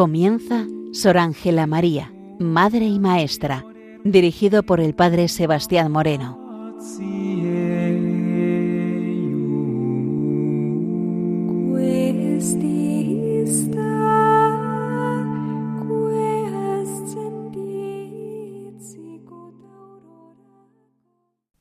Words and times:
Comienza 0.00 0.66
Sor 0.92 1.18
Ángela 1.18 1.66
María, 1.66 2.10
Madre 2.38 2.86
y 2.86 2.98
Maestra, 2.98 3.66
dirigido 4.02 4.62
por 4.62 4.80
el 4.80 4.94
Padre 4.94 5.28
Sebastián 5.28 5.92
Moreno. 5.92 6.38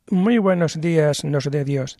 Muy 0.10 0.38
buenos 0.38 0.80
días, 0.80 1.26
nos 1.26 1.44
de 1.52 1.66
Dios. 1.66 1.98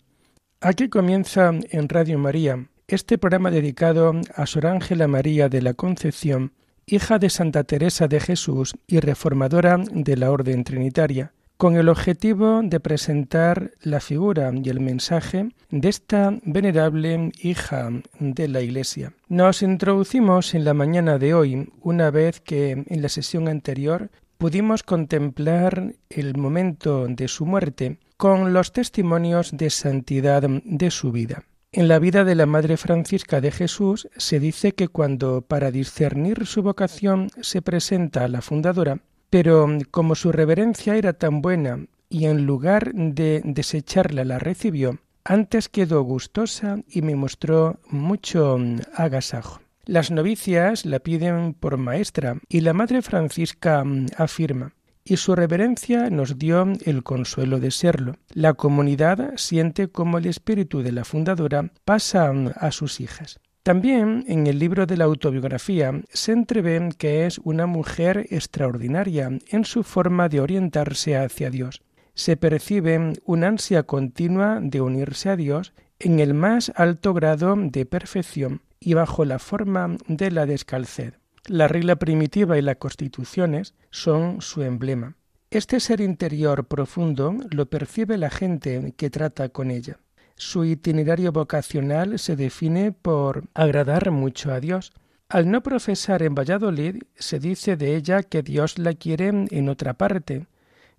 Aquí 0.62 0.88
comienza 0.88 1.52
en 1.70 1.88
Radio 1.90 2.18
María 2.18 2.66
este 2.90 3.18
programa 3.18 3.52
dedicado 3.52 4.12
a 4.34 4.46
Sor 4.46 4.66
Ángela 4.66 5.06
María 5.06 5.48
de 5.48 5.62
la 5.62 5.74
Concepción, 5.74 6.52
hija 6.86 7.20
de 7.20 7.30
Santa 7.30 7.62
Teresa 7.62 8.08
de 8.08 8.18
Jesús 8.18 8.74
y 8.88 8.98
reformadora 8.98 9.78
de 9.92 10.16
la 10.16 10.32
Orden 10.32 10.64
Trinitaria, 10.64 11.32
con 11.56 11.76
el 11.76 11.88
objetivo 11.88 12.62
de 12.64 12.80
presentar 12.80 13.70
la 13.82 14.00
figura 14.00 14.50
y 14.52 14.68
el 14.70 14.80
mensaje 14.80 15.50
de 15.70 15.88
esta 15.88 16.36
venerable 16.42 17.30
hija 17.40 17.90
de 18.18 18.48
la 18.48 18.60
Iglesia. 18.60 19.12
Nos 19.28 19.62
introducimos 19.62 20.54
en 20.54 20.64
la 20.64 20.74
mañana 20.74 21.18
de 21.18 21.34
hoy, 21.34 21.70
una 21.82 22.10
vez 22.10 22.40
que 22.40 22.72
en 22.86 23.02
la 23.02 23.08
sesión 23.08 23.46
anterior 23.46 24.10
pudimos 24.36 24.82
contemplar 24.82 25.94
el 26.08 26.36
momento 26.36 27.06
de 27.06 27.28
su 27.28 27.46
muerte 27.46 27.98
con 28.16 28.52
los 28.52 28.72
testimonios 28.72 29.56
de 29.56 29.70
santidad 29.70 30.42
de 30.42 30.90
su 30.90 31.12
vida. 31.12 31.44
En 31.72 31.86
la 31.86 32.00
vida 32.00 32.24
de 32.24 32.34
la 32.34 32.46
Madre 32.46 32.76
Francisca 32.76 33.40
de 33.40 33.52
Jesús 33.52 34.08
se 34.16 34.40
dice 34.40 34.72
que 34.72 34.88
cuando 34.88 35.42
para 35.42 35.70
discernir 35.70 36.46
su 36.46 36.64
vocación 36.64 37.30
se 37.42 37.62
presenta 37.62 38.24
a 38.24 38.28
la 38.28 38.42
fundadora, 38.42 38.98
pero 39.30 39.68
como 39.92 40.16
su 40.16 40.32
reverencia 40.32 40.96
era 40.96 41.12
tan 41.12 41.42
buena 41.42 41.86
y 42.08 42.24
en 42.24 42.44
lugar 42.44 42.92
de 42.92 43.40
desecharla 43.44 44.24
la 44.24 44.40
recibió, 44.40 44.98
antes 45.22 45.68
quedó 45.68 46.02
gustosa 46.02 46.80
y 46.88 47.02
me 47.02 47.14
mostró 47.14 47.78
mucho 47.88 48.58
agasajo. 48.96 49.60
Las 49.84 50.10
novicias 50.10 50.84
la 50.84 50.98
piden 50.98 51.54
por 51.54 51.76
maestra 51.76 52.40
y 52.48 52.62
la 52.62 52.72
Madre 52.72 53.00
Francisca 53.00 53.84
afirma 54.16 54.72
y 55.10 55.16
su 55.16 55.34
reverencia 55.34 56.08
nos 56.08 56.38
dio 56.38 56.64
el 56.84 57.02
consuelo 57.02 57.58
de 57.58 57.72
serlo. 57.72 58.14
La 58.32 58.54
comunidad 58.54 59.32
siente 59.34 59.88
como 59.88 60.18
el 60.18 60.26
espíritu 60.26 60.82
de 60.82 60.92
la 60.92 61.04
fundadora 61.04 61.72
pasa 61.84 62.32
a 62.54 62.70
sus 62.70 63.00
hijas. 63.00 63.40
También 63.64 64.24
en 64.28 64.46
el 64.46 64.60
libro 64.60 64.86
de 64.86 64.96
la 64.96 65.06
autobiografía 65.06 66.00
se 66.12 66.30
entrevé 66.30 66.90
que 66.96 67.26
es 67.26 67.40
una 67.42 67.66
mujer 67.66 68.28
extraordinaria 68.30 69.36
en 69.48 69.64
su 69.64 69.82
forma 69.82 70.28
de 70.28 70.40
orientarse 70.40 71.16
hacia 71.16 71.50
Dios. 71.50 71.82
Se 72.14 72.36
percibe 72.36 73.14
una 73.24 73.48
ansia 73.48 73.82
continua 73.82 74.60
de 74.62 74.80
unirse 74.80 75.28
a 75.28 75.34
Dios 75.34 75.72
en 75.98 76.20
el 76.20 76.34
más 76.34 76.70
alto 76.76 77.14
grado 77.14 77.56
de 77.56 77.84
perfección 77.84 78.62
y 78.78 78.94
bajo 78.94 79.24
la 79.24 79.40
forma 79.40 79.96
de 80.06 80.30
la 80.30 80.46
descalced. 80.46 81.19
La 81.46 81.68
regla 81.68 81.96
primitiva 81.96 82.58
y 82.58 82.62
las 82.62 82.76
constituciones 82.76 83.74
son 83.90 84.40
su 84.40 84.62
emblema. 84.62 85.16
Este 85.50 85.80
ser 85.80 86.00
interior 86.00 86.66
profundo 86.66 87.34
lo 87.50 87.66
percibe 87.66 88.18
la 88.18 88.30
gente 88.30 88.94
que 88.96 89.10
trata 89.10 89.48
con 89.48 89.70
ella. 89.70 89.98
Su 90.36 90.64
itinerario 90.64 91.32
vocacional 91.32 92.18
se 92.18 92.36
define 92.36 92.92
por 92.92 93.44
agradar 93.52 94.10
mucho 94.10 94.52
a 94.52 94.60
Dios. 94.60 94.92
Al 95.28 95.50
no 95.50 95.62
profesar 95.62 96.22
en 96.22 96.34
Valladolid, 96.34 97.02
se 97.16 97.40
dice 97.40 97.76
de 97.76 97.96
ella 97.96 98.22
que 98.22 98.42
Dios 98.42 98.78
la 98.78 98.94
quiere 98.94 99.28
en 99.28 99.68
otra 99.68 99.94
parte, 99.94 100.46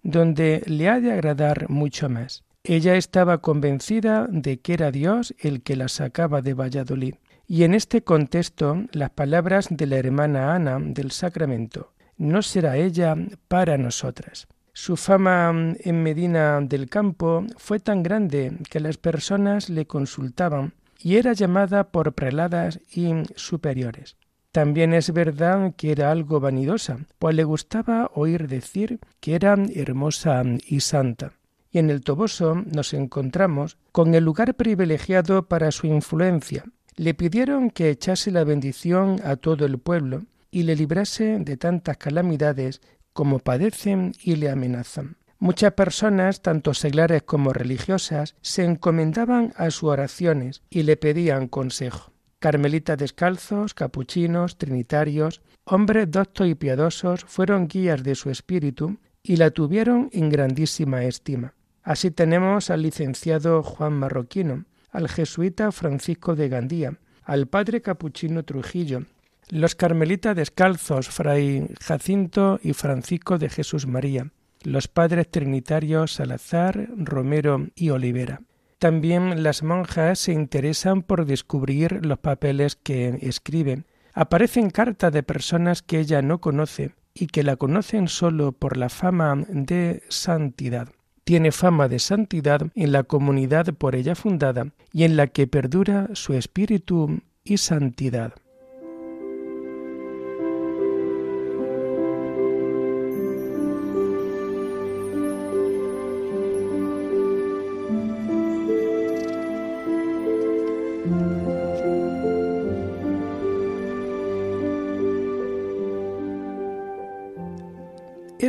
donde 0.04 0.64
le 0.66 0.90
ha 0.90 1.00
de 1.00 1.12
agradar 1.12 1.70
mucho 1.70 2.10
más. 2.10 2.44
Ella 2.64 2.96
estaba 2.96 3.40
convencida 3.40 4.28
de 4.30 4.60
que 4.60 4.74
era 4.74 4.92
Dios 4.92 5.34
el 5.40 5.64
que 5.64 5.76
la 5.76 5.88
sacaba 5.88 6.42
de 6.42 6.54
Valladolid. 6.54 7.16
Y 7.54 7.66
en 7.66 7.74
este 7.74 8.02
contexto, 8.02 8.86
las 8.94 9.10
palabras 9.10 9.68
de 9.70 9.86
la 9.86 9.98
hermana 9.98 10.56
Ana 10.56 10.80
del 10.80 11.12
Sacramento, 11.12 11.92
no 12.16 12.44
será 12.44 12.78
ella 12.78 13.14
para 13.50 13.78
nosotras. 13.78 14.48
Su 14.72 14.96
fama 14.96 15.52
en 15.82 16.02
Medina 16.02 16.62
del 16.62 16.88
Campo 16.88 17.46
fue 17.58 17.82
tan 17.82 18.04
grande 18.04 18.54
que 18.70 18.80
las 18.80 18.96
personas 18.96 19.70
le 19.70 19.86
consultaban 19.86 20.76
y 20.98 21.18
era 21.18 21.34
llamada 21.34 21.92
por 21.92 22.14
preladas 22.14 22.80
y 22.90 23.12
superiores. 23.36 24.16
También 24.54 24.94
es 24.94 25.12
verdad 25.12 25.74
que 25.76 25.92
era 25.92 26.10
algo 26.10 26.40
vanidosa, 26.40 27.00
pues 27.20 27.36
le 27.36 27.44
gustaba 27.44 28.12
oír 28.16 28.48
decir 28.48 29.02
que 29.20 29.36
era 29.36 29.58
hermosa 29.76 30.42
y 30.66 30.80
santa. 30.80 31.34
Y 31.70 31.80
en 31.80 31.90
el 31.90 32.02
Toboso 32.02 32.56
nos 32.56 32.94
encontramos 32.94 33.78
con 33.92 34.16
el 34.16 34.24
lugar 34.24 34.56
privilegiado 34.56 35.50
para 35.50 35.72
su 35.72 35.88
influencia, 35.88 36.64
le 36.96 37.14
pidieron 37.14 37.70
que 37.70 37.90
echase 37.90 38.32
la 38.32 38.44
bendición 38.44 39.20
a 39.24 39.36
todo 39.36 39.66
el 39.66 39.80
pueblo 39.80 40.24
y 40.52 40.64
le 40.64 40.76
librase 40.76 41.40
de 41.40 41.58
tantas 41.58 41.98
calamidades 41.98 42.82
como 43.14 43.40
padecen 43.40 44.14
y 44.22 44.36
le 44.36 44.50
amenazan. 44.50 45.18
Muchas 45.40 45.74
personas, 45.74 46.42
tanto 46.42 46.74
seglares 46.74 47.24
como 47.24 47.52
religiosas, 47.52 48.36
se 48.42 48.64
encomendaban 48.64 49.54
a 49.56 49.72
sus 49.72 49.90
oraciones 49.90 50.62
y 50.70 50.84
le 50.84 50.98
pedían 50.98 51.48
consejo. 51.48 52.12
Carmelitas 52.38 52.98
descalzos, 52.98 53.74
capuchinos, 53.74 54.58
trinitarios, 54.58 55.42
hombres 55.64 56.12
doctos 56.12 56.48
y 56.48 56.56
piadosos 56.56 57.24
fueron 57.26 57.68
guías 57.68 58.04
de 58.04 58.16
su 58.16 58.30
espíritu 58.30 58.98
y 59.24 59.38
la 59.38 59.52
tuvieron 59.52 60.10
en 60.12 60.30
grandísima 60.30 61.04
estima. 61.06 61.54
Así 61.84 62.12
tenemos 62.12 62.70
al 62.70 62.84
licenciado 62.84 63.64
Juan 63.64 63.94
Marroquino, 63.94 64.66
al 64.92 65.08
jesuita 65.08 65.72
Francisco 65.72 66.36
de 66.36 66.50
Gandía, 66.50 66.98
al 67.24 67.48
padre 67.48 67.82
capuchino 67.82 68.44
Trujillo, 68.44 69.04
los 69.50 69.76
carmelitas 69.76 70.36
descalzos 70.36 71.10
Fray 71.10 71.68
Jacinto 71.82 72.60
y 72.64 72.74
Francisco 72.74 73.38
de 73.38 73.50
Jesús 73.50 73.88
María, 73.88 74.32
los 74.64 74.88
padres 74.88 75.30
trinitarios 75.30 76.14
Salazar, 76.14 76.90
Romero 76.96 77.68
y 77.76 77.90
Olivera. 77.90 78.42
También 78.80 79.44
las 79.44 79.64
monjas 79.64 80.20
se 80.20 80.34
interesan 80.34 81.04
por 81.04 81.26
descubrir 81.26 82.06
los 82.06 82.18
papeles 82.18 82.76
que 82.76 83.20
escriben. 83.22 83.86
Aparecen 84.14 84.70
cartas 84.70 85.14
de 85.14 85.24
personas 85.24 85.82
que 85.82 86.00
ella 86.00 86.22
no 86.22 86.42
conoce 86.42 86.96
y 87.14 87.28
que 87.28 87.44
la 87.44 87.58
conocen 87.58 88.08
solo 88.08 88.54
por 88.54 88.78
la 88.78 88.90
fama 88.90 89.36
de 89.50 90.04
santidad 90.10 90.90
tiene 91.24 91.52
fama 91.52 91.88
de 91.88 92.00
santidad 92.00 92.68
en 92.76 92.92
la 92.92 93.04
comunidad 93.04 93.74
por 93.74 93.96
ella 93.96 94.16
fundada 94.16 94.68
y 94.92 95.04
en 95.04 95.18
la 95.18 95.28
que 95.28 95.48
perdura 95.48 96.10
su 96.14 96.34
espíritu 96.34 97.22
y 97.44 97.58
santidad. 97.58 98.34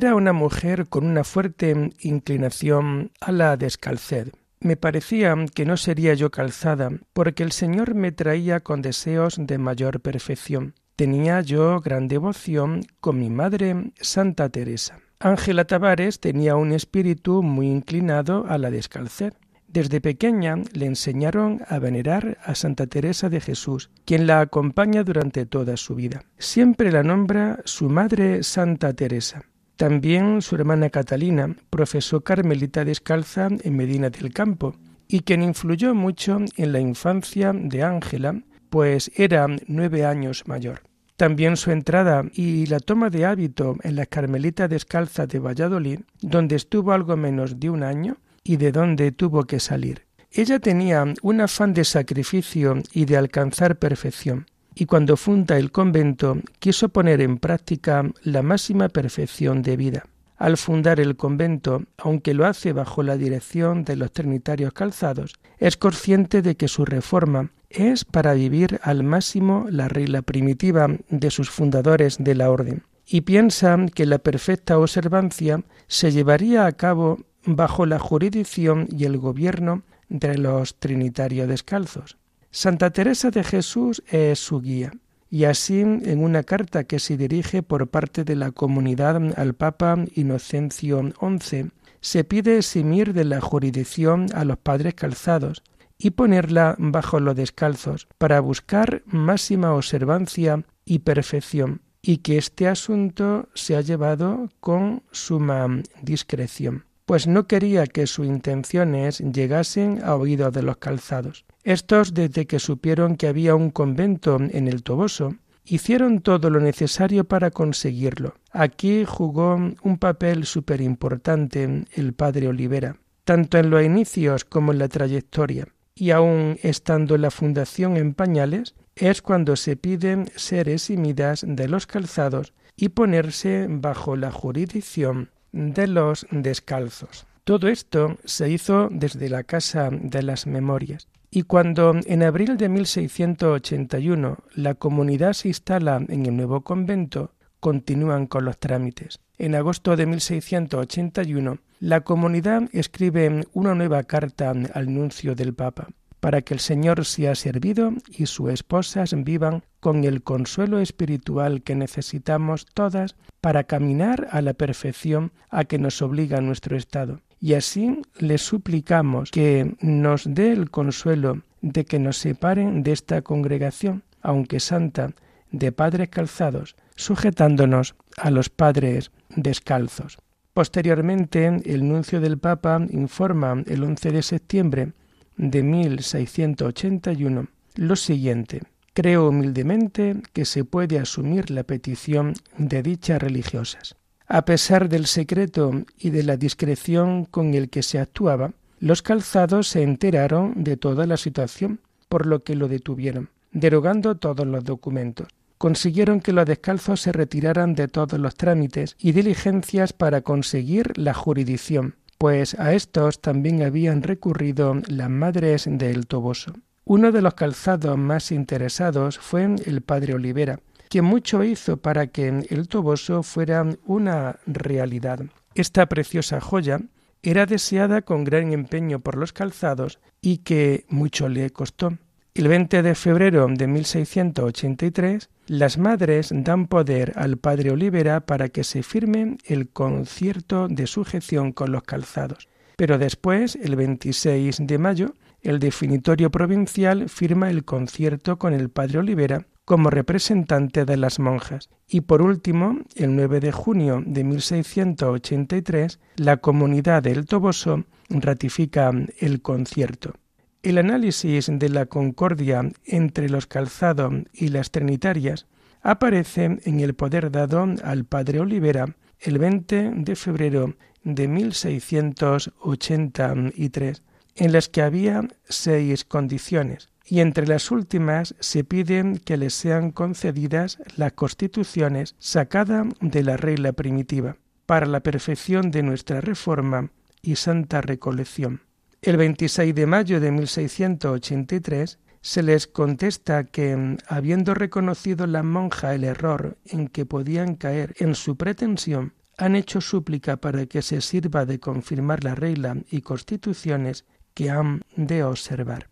Era 0.03 0.17
una 0.17 0.33
mujer 0.33 0.89
con 0.89 1.07
una 1.07 1.23
fuerte 1.23 1.93
inclinación 2.01 3.13
a 3.21 3.31
la 3.31 3.57
descalced. 3.57 4.33
Me 4.59 4.77
parecía 4.77 5.33
que 5.55 5.65
no 5.65 5.77
sería 5.77 6.13
yo 6.15 6.33
calzada, 6.33 6.91
porque 7.13 7.45
el 7.45 7.53
Señor 7.53 7.95
me 7.95 8.11
traía 8.11 8.59
con 8.59 8.83
deseos 8.83 9.37
de 9.39 9.59
mayor 9.59 10.01
perfección. 10.01 10.75
Tenía 10.97 11.41
yo 11.41 11.81
gran 11.81 12.09
devoción 12.09 12.81
con 12.99 13.21
mi 13.21 13.31
madre 13.31 13.93
Santa 14.01 14.49
Teresa. 14.49 14.99
Ángela 15.21 15.67
Tavares 15.67 16.19
tenía 16.19 16.57
un 16.57 16.73
espíritu 16.73 17.45
muy 17.45 17.69
inclinado 17.69 18.45
a 18.49 18.59
la 18.59 18.73
descalced. 18.73 19.35
Desde 19.69 20.01
pequeña 20.01 20.57
le 20.73 20.87
enseñaron 20.87 21.61
a 21.69 21.79
venerar 21.79 22.39
a 22.43 22.57
Santa 22.57 22.89
Teresa 22.89 23.29
de 23.29 23.41
Jesús, 23.41 23.93
quien 24.05 24.27
la 24.27 24.41
acompaña 24.41 25.05
durante 25.05 25.47
toda 25.47 25.77
su 25.77 25.95
vida. 25.95 26.25
Siempre 26.39 26.91
la 26.91 27.05
nombra 27.05 27.61
su 27.67 27.89
madre 27.89 28.43
Santa 28.43 28.95
Teresa. 28.95 29.45
También 29.83 30.43
su 30.43 30.55
hermana 30.55 30.91
Catalina 30.91 31.57
profesó 31.69 32.21
carmelita 32.21 32.85
descalza 32.85 33.49
en 33.65 33.77
Medina 33.77 34.11
del 34.11 34.33
Campo 34.33 34.77
y 35.09 35.23
quien 35.23 35.43
influyó 35.43 35.93
mucho 35.93 36.39
en 36.57 36.71
la 36.71 36.79
infancia 36.79 37.53
de 37.53 37.83
Ángela, 37.83 38.41
pues 38.71 39.11
era 39.17 39.49
nueve 39.67 40.07
años 40.07 40.45
mayor. 40.47 40.83
También 41.17 41.57
su 41.57 41.73
entrada 41.73 42.23
y 42.33 42.67
la 42.67 42.79
toma 42.79 43.11
de 43.11 43.27
hábito 43.27 43.75
en 43.83 43.97
las 43.97 44.07
Carmelitas 44.07 44.71
Descalzas 44.71 45.27
de 45.27 45.41
Valladolid, 45.41 45.99
donde 46.21 46.55
estuvo 46.55 46.93
algo 46.93 47.17
menos 47.17 47.59
de 47.59 47.69
un 47.69 47.83
año 47.83 48.19
y 48.45 48.59
de 48.59 48.71
donde 48.71 49.11
tuvo 49.11 49.43
que 49.43 49.59
salir. 49.59 50.07
Ella 50.31 50.61
tenía 50.61 51.13
un 51.23 51.41
afán 51.41 51.75
de 51.75 51.83
sacrificio 51.83 52.81
y 52.93 53.05
de 53.07 53.17
alcanzar 53.17 53.81
perfección, 53.81 54.47
y 54.75 54.87
cuando 54.87 55.17
funda 55.17 55.59
el 55.59 55.71
convento 55.71 56.39
quiso 56.59 56.89
poner 56.89 57.21
en 57.21 57.39
práctica 57.39 58.11
la 58.23 58.43
máxima 58.43 58.89
perfección 58.89 59.63
de 59.63 59.77
vida. 59.77 60.05
Al 60.37 60.57
fundar 60.57 60.99
el 60.99 61.17
convento, 61.17 61.85
aunque 61.99 62.35
lo 62.35 62.47
hace 62.47 62.73
bajo 62.73 63.03
la 63.03 63.17
dirección 63.17 63.85
de 63.85 63.97
los 63.97 64.11
trinitarios 64.11 64.73
calzados, 64.73 65.35
es 65.59 65.77
consciente 65.77 66.43
de 66.43 66.57
que 66.57 66.67
su 66.67 66.85
reforma 66.85 67.51
es 67.71 68.05
para 68.05 68.35
vivir 68.35 68.81
al 68.83 69.05
máximo 69.05 69.67
la 69.71 69.89
regla 69.89 70.23
primitiva 70.23 70.89
de 71.09 71.31
sus 71.31 71.49
fundadores 71.49 72.17
de 72.19 72.35
la 72.35 72.51
orden, 72.51 72.83
y 73.07 73.21
piensa 73.21 73.77
que 73.95 74.05
la 74.07 74.19
perfecta 74.19 74.79
observancia 74.79 75.63
se 75.87 76.11
llevaría 76.11 76.67
a 76.67 76.73
cabo 76.73 77.21
bajo 77.45 77.87
la 77.87 77.99
jurisdicción 77.99 78.89
y 78.91 79.05
el 79.05 79.19
gobierno 79.19 79.83
de 80.09 80.39
los 80.39 80.77
trinitarios 80.79 81.49
descalzos. 81.49 82.17
Santa 82.55 82.91
Teresa 82.91 83.31
de 83.31 83.45
Jesús 83.45 84.03
es 84.09 84.39
su 84.39 84.61
guía, 84.61 84.93
y 85.31 85.45
así 85.45 85.81
en 85.81 86.23
una 86.23 86.43
carta 86.43 86.85
que 86.85 86.99
se 86.99 87.17
dirige 87.17 87.63
por 87.63 87.89
parte 87.89 88.25
de 88.25 88.37
la 88.37 88.51
comunidad 88.51 89.19
al 89.39 89.55
Papa 89.55 89.97
Inocencio 90.17 91.01
XI, 91.19 91.71
se 92.03 92.25
pide 92.25 92.59
eximir 92.59 93.15
de 93.15 93.25
la 93.25 93.41
jurisdicción 93.41 94.27
a 94.35 94.45
los 94.45 94.59
padres 94.59 94.93
calzados 94.93 95.63
y 95.97 96.11
ponerla 96.11 96.77
bajo 96.79 97.21
los 97.21 97.37
descalzos 97.37 98.07
para 98.19 98.41
buscar 98.41 99.03
máxima 99.07 99.73
observancia 99.73 100.63
y 100.85 100.99
perfección, 100.99 101.81
y 102.03 102.19
que 102.19 102.37
este 102.37 102.69
asunto 102.69 103.49
se 103.55 103.77
ha 103.77 103.81
llevado 103.81 104.51
con 104.61 105.05
suma 105.11 105.69
discreción 106.03 106.85
pues 107.07 107.27
no 107.27 107.47
quería 107.47 107.87
que 107.87 108.07
sus 108.07 108.27
intenciones 108.27 109.19
llegasen 109.19 110.01
a 110.05 110.15
oídos 110.15 110.53
de 110.53 110.63
los 110.63 110.77
calzados. 110.79 111.45
Estos, 111.65 112.15
desde 112.15 112.47
que 112.47 112.59
supieron 112.59 113.17
que 113.17 113.29
había 113.29 113.55
un 113.55 113.71
convento 113.71 114.39
en 114.41 114.67
el 114.67 114.83
Toboso, 114.83 115.37
hicieron 115.65 116.21
todo 116.21 116.51
lo 116.51 116.61
necesario 116.61 117.25
para 117.25 117.51
conseguirlo. 117.51 118.35
Aquí 118.51 119.05
jugó 119.07 119.55
un 119.55 119.99
papel 119.99 120.45
súper 120.45 120.81
importante 120.81 121.85
el 121.93 122.15
padre 122.15 122.49
Olivera, 122.49 122.97
tanto 123.25 123.59
en 123.59 123.71
los 123.71 123.85
inicios 123.85 124.45
como 124.45 124.73
en 124.73 124.79
la 124.79 124.89
trayectoria. 124.89 125.69
Y 125.95 126.11
aun 126.11 126.59
estando 126.63 127.17
la 127.17 127.31
fundación 127.31 127.97
en 127.97 128.15
pañales, 128.15 128.75
es 128.97 129.23
cuando 129.23 129.57
se 129.57 129.77
piden 129.77 130.31
ser 130.35 130.69
eximidas 130.69 131.45
de 131.47 131.69
los 131.69 131.87
calzados 131.87 132.53
y 132.77 132.89
ponerse 132.89 133.67
bajo 133.69 134.17
la 134.17 134.33
jurisdicción 134.33 135.31
de 135.53 135.87
los 135.87 136.27
descalzos. 136.31 137.27
Todo 137.45 137.69
esto 137.69 138.19
se 138.25 138.51
hizo 138.51 138.89
desde 138.91 139.29
la 139.29 139.45
Casa 139.45 139.91
de 139.91 140.23
las 140.23 140.47
Memorias. 140.47 141.09
Y 141.35 141.45
cuando 141.45 141.95
en 142.05 142.23
abril 142.23 142.59
de 142.59 142.69
1681 142.69 144.37
la 144.55 144.75
comunidad 144.75 145.33
se 145.33 145.49
instala 145.49 146.05
en 146.07 146.27
el 146.27 146.37
nuevo 146.37 146.61
convento, 146.61 147.33
continúan 147.59 148.27
con 148.27 148.45
los 148.45 148.59
trámites. 148.59 149.19
En 149.39 149.55
agosto 149.55 149.97
de 149.97 150.05
1681, 150.05 151.57
la 151.81 152.03
comunidad 152.03 152.69
escribe 152.73 153.47
una 153.55 153.75
nueva 153.75 154.03
carta 154.03 154.53
al 154.75 154.93
nuncio 154.93 155.35
del 155.35 155.55
Papa 155.55 155.89
para 156.21 156.43
que 156.43 156.53
el 156.53 156.61
Señor 156.61 157.07
sea 157.07 157.35
servido 157.35 157.95
y 158.11 158.27
sus 158.27 158.51
esposas 158.51 159.15
vivan 159.25 159.65
con 159.81 160.05
el 160.05 160.23
consuelo 160.23 160.81
espiritual 160.81 161.63
que 161.63 161.75
necesitamos 161.75 162.67
todas 162.75 163.17
para 163.41 163.65
caminar 163.65 164.29
a 164.33 164.43
la 164.43 164.53
perfección 164.53 165.33
a 165.49 165.65
que 165.65 165.79
nos 165.79 166.03
obliga 166.03 166.43
nuestro 166.43 166.77
estado. 166.77 167.23
Y 167.43 167.55
así 167.55 168.01
le 168.21 168.39
suplicamos 168.39 169.33
que 169.33 169.75
nos 169.81 170.33
dé 170.33 170.53
el 170.53 170.71
consuelo 170.71 171.43
de 171.61 171.85
que 171.85 171.99
nos 171.99 172.19
separen 172.19 172.85
de 172.85 172.93
esta 172.93 173.23
congregación, 173.23 174.05
aunque 174.23 174.61
santa, 174.61 175.11
de 175.51 175.73
padres 175.73 176.09
calzados, 176.09 176.77
sujetándonos 176.95 177.97
a 178.17 178.31
los 178.31 178.49
padres 178.49 179.11
descalzos. 179.29 180.19
Posteriormente, 180.55 181.61
el 181.65 181.89
nuncio 181.89 182.21
del 182.21 182.39
Papa 182.39 182.81
informa 182.91 183.65
el 183.67 183.83
11 183.83 184.13
de 184.13 184.23
septiembre 184.23 184.93
de 185.37 185.65
1681 185.65 187.49
lo 187.75 187.97
siguiente. 187.97 188.63
Creo 188.93 189.31
humildemente 189.31 190.23
que 190.33 190.45
se 190.45 190.65
puede 190.65 191.01
asumir 191.01 191.51
la 191.51 191.65
petición 191.65 192.35
de 192.57 192.85
dichas 192.85 193.21
religiosas. 193.21 193.97
A 194.27 194.45
pesar 194.45 194.89
del 194.89 195.07
secreto 195.07 195.73
y 195.99 196.11
de 196.11 196.23
la 196.23 196.37
discreción 196.37 197.25
con 197.25 197.55
el 197.55 197.69
que 197.69 197.83
se 197.83 197.99
actuaba, 197.99 198.53
los 198.79 199.03
calzados 199.03 199.69
se 199.69 199.83
enteraron 199.83 200.65
de 200.65 200.77
toda 200.77 201.07
la 201.07 201.17
situación, 201.17 201.81
por 202.09 202.27
lo 202.27 202.43
que 202.43 202.57
lo 202.57 202.69
detuvieron, 202.69 203.31
derogando 203.53 204.17
todos 204.17 204.47
los 204.47 204.65
documentos. 204.65 205.29
Consiguieron 205.59 206.21
que 206.21 206.33
los 206.33 206.47
descalzos 206.47 207.01
se 207.01 207.13
retiraran 207.13 207.75
de 207.75 207.87
todos 207.87 208.19
los 208.19 208.35
trámites 208.35 208.97
y 208.99 209.13
diligencias 209.13 209.93
para 209.93 210.23
conseguir 210.23 210.99
la 210.99 211.15
jurisdicción, 211.15 211.95
pues 212.19 212.59
a 212.59 212.75
estos 212.75 213.21
también 213.21 213.63
habían 213.63 214.03
recurrido 214.03 214.75
las 214.89 215.11
madres 215.11 215.67
del 215.69 216.07
Toboso. 216.07 216.53
Uno 216.85 217.13
de 217.13 217.23
los 217.23 217.35
calzados 217.35 217.97
más 217.97 218.33
interesados 218.33 219.19
fue 219.19 219.45
el 219.65 219.83
padre 219.83 220.15
Olivera, 220.15 220.59
quien 220.93 221.07
mucho 221.07 221.43
hizo 221.43 221.79
para 221.79 222.09
que 222.09 222.29
el 222.51 222.69
Toboso 222.69 223.23
fuera 223.23 223.65
una 223.87 224.37
realidad. 224.45 225.21
Esta 225.55 225.87
preciosa 225.87 226.39
joya 226.39 226.83
era 227.23 227.47
deseada 227.47 228.03
con 228.03 228.25
gran 228.25 228.53
empeño 228.53 229.01
por 229.01 229.17
los 229.17 229.33
calzados 229.33 230.01
y 230.21 230.39
que 230.39 230.85
mucho 230.91 231.31
le 231.31 231.49
costó. 231.49 231.97
El 232.35 232.49
20 232.49 232.83
de 232.83 232.95
febrero 232.95 233.47
de 233.49 233.67
1683, 233.69 235.31
las 235.47 235.79
madres 235.79 236.29
dan 236.31 236.67
poder 236.67 237.15
al 237.17 237.39
padre 237.39 237.71
Olivera 237.71 238.27
para 238.27 238.51
que 238.51 238.63
se 238.63 238.83
firme 238.83 239.39
el 239.47 239.71
concierto 239.71 240.69
de 240.69 240.87
sujeción 240.87 241.53
con 241.53 241.73
los 241.73 241.85
calzados. 241.85 242.51
Pero 242.77 242.99
después, 242.99 243.57
el 243.57 243.77
26 243.77 244.59
de 244.67 244.77
mayo, 244.77 245.15
el 245.41 245.59
definitorio 245.59 246.31
provincial 246.31 247.09
firma 247.09 247.49
el 247.49 247.65
concierto 247.65 248.39
con 248.39 248.53
el 248.53 248.69
padre 248.69 248.99
Olivera 248.99 249.47
como 249.65 249.91
representante 249.91 250.85
de 250.85 250.97
las 250.97 251.19
monjas. 251.19 251.71
Y 251.89 252.03
por 252.03 252.23
último, 252.23 252.79
el 252.95 253.17
9 253.17 253.41
de 253.41 253.51
junio 253.53 254.03
de 254.05 254.25
1683, 254.25 256.01
la 256.17 256.39
comunidad 256.39 257.03
del 257.03 257.27
Toboso 257.27 257.85
ratifica 258.09 258.91
el 259.19 259.43
concierto. 259.43 260.15
El 260.63 260.79
análisis 260.79 261.51
de 261.53 261.69
la 261.69 261.87
concordia 261.87 262.69
entre 262.85 263.29
los 263.29 263.47
calzados 263.47 264.15
y 264.33 264.49
las 264.49 264.71
trinitarias 264.71 265.47
aparece 265.83 266.59
en 266.65 266.81
el 266.81 266.95
poder 266.95 267.31
dado 267.33 267.67
al 267.83 268.05
padre 268.05 268.41
Olivera 268.41 268.97
el 269.19 269.39
20 269.39 269.93
de 269.97 270.17
febrero 270.17 270.75
de 271.05 271.29
1683, 271.29 274.03
en 274.37 274.53
las 274.53 274.69
que 274.69 274.83
había 274.83 275.27
seis 275.49 276.05
condiciones, 276.05 276.91
y 277.13 277.21
entre 277.21 277.47
las 277.47 277.71
últimas 277.71 278.35
se 278.41 278.65
pide 278.65 279.21
que 279.23 279.37
les 279.37 279.53
sean 279.53 279.91
concedidas 279.91 280.79
las 280.97 281.13
constituciones 281.13 282.15
sacadas 282.19 282.87
de 283.03 283.23
la 283.23 283.37
regla 283.37 283.75
primitiva, 283.75 284.39
para 284.65 284.87
la 284.87 285.01
perfección 285.01 285.71
de 285.71 285.83
nuestra 285.83 286.23
reforma 286.23 286.91
y 287.21 287.37
santa 287.37 287.83
recolección. 287.83 288.63
El 289.03 289.19
26 289.19 289.75
de 289.75 289.87
mayo 289.87 290.21
de 290.21 290.33
1683 290.33 291.99
se 292.23 292.43
les 292.43 292.67
contesta 292.67 293.45
que, 293.45 293.99
habiendo 294.09 294.55
reconocido 294.55 295.27
la 295.27 295.43
monja 295.43 295.95
el 295.95 296.05
error 296.05 296.57
en 296.65 296.89
que 296.89 297.05
podían 297.05 297.57
caer 297.57 297.95
en 297.99 298.15
su 298.15 298.39
pretensión, 298.39 299.13
han 299.37 299.55
hecho 299.55 299.83
súplica 299.83 300.39
para 300.39 300.65
que 300.65 300.81
se 300.81 301.03
sirva 301.03 301.45
de 301.45 301.61
confirmar 301.61 302.25
la 302.25 302.35
regla 302.35 302.79
y 302.91 303.03
constituciones 303.03 304.07
que 304.33 304.49
han 304.49 304.81
de 304.97 305.25
observar. 305.25 305.89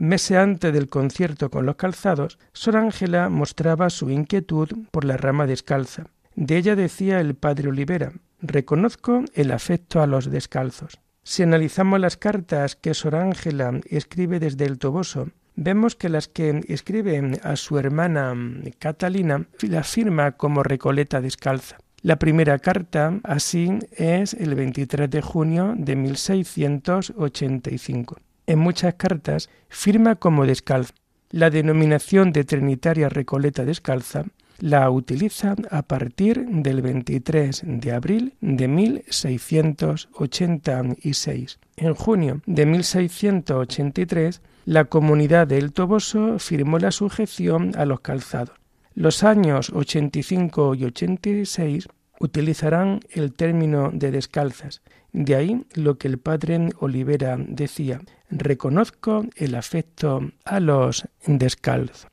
Meses 0.00 0.36
antes 0.38 0.72
del 0.72 0.88
concierto 0.88 1.50
con 1.50 1.66
los 1.66 1.76
calzados, 1.76 2.38
Sor 2.54 2.78
Ángela 2.78 3.28
mostraba 3.28 3.90
su 3.90 4.08
inquietud 4.08 4.70
por 4.90 5.04
la 5.04 5.18
rama 5.18 5.46
descalza. 5.46 6.06
De 6.34 6.56
ella 6.56 6.74
decía 6.74 7.20
el 7.20 7.34
padre 7.34 7.68
Olivera, 7.68 8.14
reconozco 8.40 9.22
el 9.34 9.50
afecto 9.50 10.00
a 10.00 10.06
los 10.06 10.30
descalzos. 10.30 10.98
Si 11.22 11.42
analizamos 11.42 12.00
las 12.00 12.16
cartas 12.16 12.76
que 12.76 12.94
Sor 12.94 13.14
Ángela 13.14 13.78
escribe 13.90 14.40
desde 14.40 14.64
el 14.64 14.78
Toboso, 14.78 15.28
vemos 15.54 15.96
que 15.96 16.08
las 16.08 16.28
que 16.28 16.62
escribe 16.68 17.38
a 17.42 17.56
su 17.56 17.78
hermana 17.78 18.34
Catalina 18.78 19.48
las 19.60 19.88
firma 19.88 20.32
como 20.32 20.62
Recoleta 20.62 21.20
descalza. 21.20 21.76
La 22.00 22.18
primera 22.18 22.58
carta, 22.58 23.20
así, 23.22 23.78
es 23.92 24.32
el 24.32 24.54
23 24.54 25.10
de 25.10 25.20
junio 25.20 25.74
de 25.76 25.94
1685. 25.94 28.16
En 28.50 28.58
muchas 28.58 28.94
cartas 28.94 29.48
firma 29.68 30.16
como 30.16 30.44
descalza. 30.44 30.92
La 31.30 31.50
denominación 31.50 32.32
de 32.32 32.42
Trinitaria 32.42 33.08
Recoleta 33.08 33.64
descalza 33.64 34.24
la 34.58 34.90
utiliza 34.90 35.54
a 35.70 35.82
partir 35.82 36.44
del 36.48 36.82
23 36.82 37.62
de 37.64 37.92
abril 37.92 38.34
de 38.40 38.66
1686. 38.66 41.60
En 41.76 41.94
junio 41.94 42.42
de 42.44 42.66
1683, 42.66 44.42
la 44.64 44.86
comunidad 44.86 45.46
de 45.46 45.58
El 45.58 45.72
Toboso 45.72 46.40
firmó 46.40 46.80
la 46.80 46.90
sujeción 46.90 47.70
a 47.76 47.84
los 47.84 48.00
calzados. 48.00 48.58
Los 48.94 49.22
años 49.22 49.70
85 49.72 50.74
y 50.74 50.86
86 50.86 51.86
utilizarán 52.20 53.00
el 53.10 53.32
término 53.32 53.90
de 53.92 54.12
descalzas. 54.12 54.82
De 55.12 55.34
ahí 55.34 55.64
lo 55.74 55.98
que 55.98 56.06
el 56.06 56.18
padre 56.18 56.68
Olivera 56.78 57.36
decía, 57.38 58.00
reconozco 58.30 59.24
el 59.34 59.56
afecto 59.56 60.30
a 60.44 60.60
los 60.60 61.08
descalzos. 61.26 62.09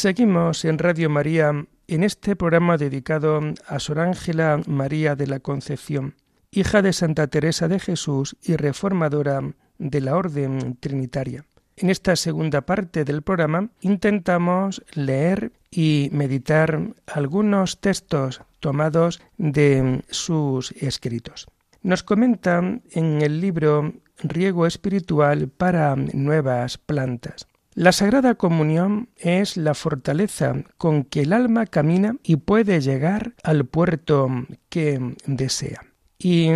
Seguimos 0.00 0.64
en 0.64 0.78
Radio 0.78 1.10
María 1.10 1.66
en 1.86 2.04
este 2.04 2.34
programa 2.34 2.78
dedicado 2.78 3.38
a 3.66 3.78
Sor 3.78 4.00
Ángela 4.00 4.58
María 4.66 5.14
de 5.14 5.26
la 5.26 5.40
Concepción, 5.40 6.14
hija 6.50 6.80
de 6.80 6.94
Santa 6.94 7.26
Teresa 7.26 7.68
de 7.68 7.78
Jesús 7.78 8.34
y 8.42 8.56
reformadora 8.56 9.42
de 9.76 10.00
la 10.00 10.16
Orden 10.16 10.78
Trinitaria. 10.80 11.44
En 11.76 11.90
esta 11.90 12.16
segunda 12.16 12.62
parte 12.62 13.04
del 13.04 13.20
programa 13.20 13.68
intentamos 13.82 14.82
leer 14.94 15.52
y 15.70 16.08
meditar 16.12 16.80
algunos 17.06 17.82
textos 17.82 18.40
tomados 18.60 19.20
de 19.36 20.02
sus 20.08 20.72
escritos. 20.72 21.46
Nos 21.82 22.02
comentan 22.02 22.80
en 22.92 23.20
el 23.20 23.42
libro 23.42 23.92
Riego 24.22 24.66
Espiritual 24.66 25.48
para 25.48 25.94
Nuevas 25.94 26.78
Plantas. 26.78 27.49
La 27.74 27.92
Sagrada 27.92 28.34
Comunión 28.34 29.10
es 29.16 29.56
la 29.56 29.74
fortaleza 29.74 30.54
con 30.76 31.04
que 31.04 31.20
el 31.20 31.32
alma 31.32 31.66
camina 31.66 32.16
y 32.24 32.34
puede 32.36 32.80
llegar 32.80 33.34
al 33.44 33.64
puerto 33.64 34.28
que 34.68 35.14
desea. 35.24 35.80
Y 36.18 36.50